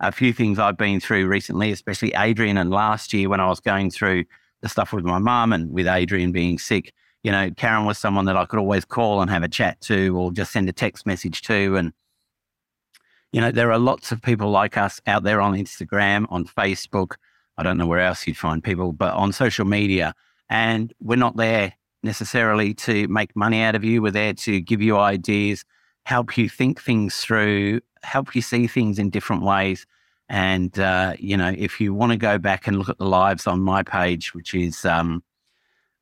[0.00, 3.60] a few things I've been through recently, especially Adrian, and last year when I was
[3.60, 4.24] going through
[4.60, 6.92] the stuff with my mum and with Adrian being sick,
[7.22, 10.16] you know, Karen was someone that I could always call and have a chat to
[10.16, 11.76] or just send a text message to.
[11.76, 11.92] And,
[13.32, 17.16] you know, there are lots of people like us out there on Instagram, on Facebook.
[17.58, 20.14] I don't know where else you'd find people, but on social media.
[20.48, 24.00] And we're not there necessarily to make money out of you.
[24.00, 25.64] We're there to give you ideas,
[26.04, 29.84] help you think things through, help you see things in different ways.
[30.28, 33.46] And, uh, you know, if you want to go back and look at the lives
[33.46, 35.24] on my page, which is um,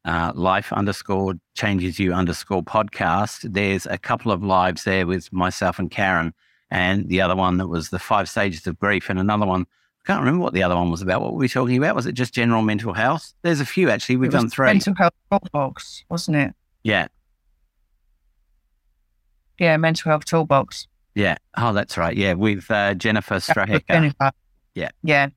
[0.04, 5.78] uh, life underscore changes you underscore podcast, there's a couple of lives there with myself
[5.78, 6.34] and Karen,
[6.70, 9.66] and the other one that was the five stages of grief, and another one.
[10.06, 11.20] I can't remember what the other one was about.
[11.20, 11.96] What were we talking about?
[11.96, 13.34] Was it just general mental health?
[13.42, 14.16] There's a few actually.
[14.16, 14.66] We've done three.
[14.66, 16.54] Mental health toolbox, wasn't it?
[16.84, 17.08] Yeah,
[19.58, 20.86] Yeah, mental health toolbox.
[21.14, 21.36] yeah.
[21.56, 22.16] Oh, that's right.
[22.16, 23.40] Yeah, with uh, Jennifer
[23.88, 24.30] Jennifer.
[24.74, 24.90] Yeah.
[25.02, 25.28] Yeah.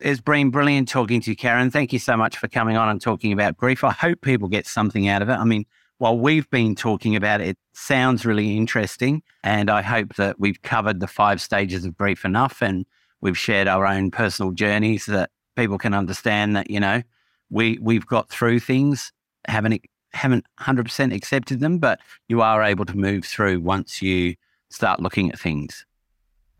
[0.00, 1.70] It's been brilliant talking to you, Karen.
[1.70, 3.84] Thank you so much for coming on and talking about grief.
[3.84, 5.34] I hope people get something out of it.
[5.34, 5.64] I mean,
[5.98, 9.22] while we've been talking about it, it sounds really interesting.
[9.44, 12.84] And I hope that we've covered the five stages of grief enough and
[13.24, 17.02] we've shared our own personal journeys that people can understand that, you know,
[17.50, 19.12] we, we've got through things,
[19.48, 21.98] haven't, haven't 100% accepted them, but
[22.28, 24.34] you are able to move through once you
[24.68, 25.86] start looking at things.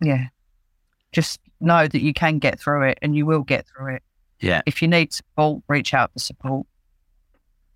[0.00, 0.28] Yeah.
[1.12, 4.02] Just know that you can get through it and you will get through it.
[4.40, 4.62] Yeah.
[4.64, 6.66] If you need support, reach out for support.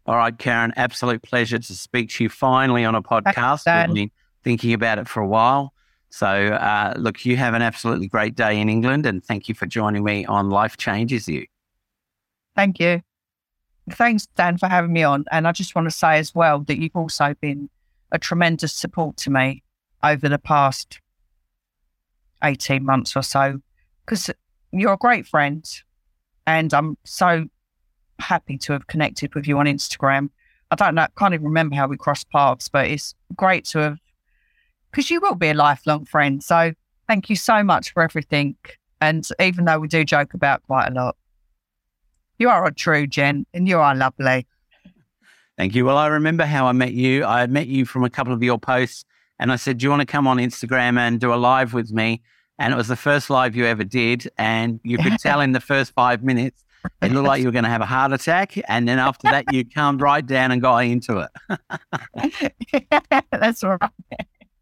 [0.06, 3.88] All right, Karen, absolute pleasure to speak to you finally on a podcast.
[3.88, 4.10] We've been
[4.42, 5.74] thinking about it for a while.
[6.10, 9.66] So, uh, look, you have an absolutely great day in England, and thank you for
[9.66, 11.46] joining me on Life Changes You.
[12.56, 13.02] Thank you.
[13.90, 15.24] Thanks, Dan, for having me on.
[15.30, 17.70] And I just want to say as well that you've also been
[18.10, 19.62] a tremendous support to me
[20.02, 21.00] over the past
[22.42, 23.60] 18 months or so,
[24.04, 24.30] because
[24.72, 25.68] you're a great friend.
[26.46, 27.46] And I'm so
[28.18, 30.30] happy to have connected with you on Instagram.
[30.70, 33.98] I don't know, can't even remember how we crossed paths, but it's great to have,
[34.90, 36.42] because you will be a lifelong friend.
[36.42, 36.72] So
[37.06, 38.56] thank you so much for everything.
[39.00, 41.16] And even though we do joke about quite a lot,
[42.38, 44.46] you are a true gent and you are lovely.
[45.56, 45.84] Thank you.
[45.84, 47.24] Well, I remember how I met you.
[47.24, 49.04] I met you from a couple of your posts,
[49.40, 51.90] and I said, Do you want to come on Instagram and do a live with
[51.90, 52.22] me?
[52.60, 54.30] And it was the first live you ever did.
[54.38, 56.64] And you could tell in the first five minutes,
[57.02, 58.54] it looked like you were going to have a heart attack.
[58.68, 62.90] And then after that, you calmed right down and got into it.
[63.32, 63.90] That's all right.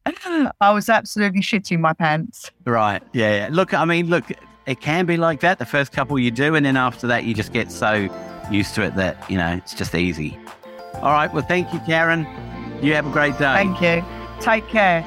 [0.61, 2.51] I was absolutely shitting my pants.
[2.65, 3.03] Right.
[3.13, 3.49] Yeah, yeah.
[3.51, 4.25] Look, I mean, look,
[4.67, 5.59] it can be like that.
[5.59, 8.09] The first couple you do, and then after that, you just get so
[8.51, 10.39] used to it that, you know, it's just easy.
[10.95, 11.33] All right.
[11.33, 12.27] Well, thank you, Karen.
[12.83, 13.55] You have a great day.
[13.55, 14.05] Thank you.
[14.41, 15.05] Take care.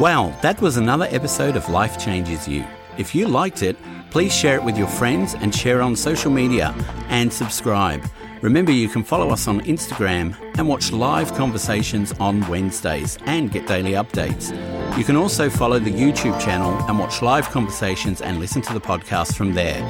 [0.00, 2.64] Well, that was another episode of Life Changes You.
[2.98, 3.76] If you liked it,
[4.10, 6.74] please share it with your friends and share on social media
[7.08, 8.02] and subscribe.
[8.42, 13.66] Remember, you can follow us on Instagram and watch live conversations on Wednesdays and get
[13.66, 14.50] daily updates.
[14.98, 18.80] You can also follow the YouTube channel and watch live conversations and listen to the
[18.80, 19.82] podcast from there.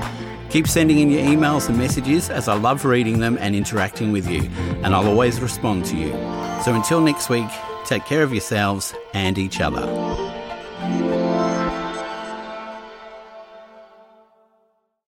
[0.48, 4.30] Keep sending in your emails and messages as I love reading them and interacting with
[4.30, 4.42] you,
[4.82, 6.12] and I'll always respond to you.
[6.62, 7.48] So until next week,
[7.84, 10.35] take care of yourselves and each other.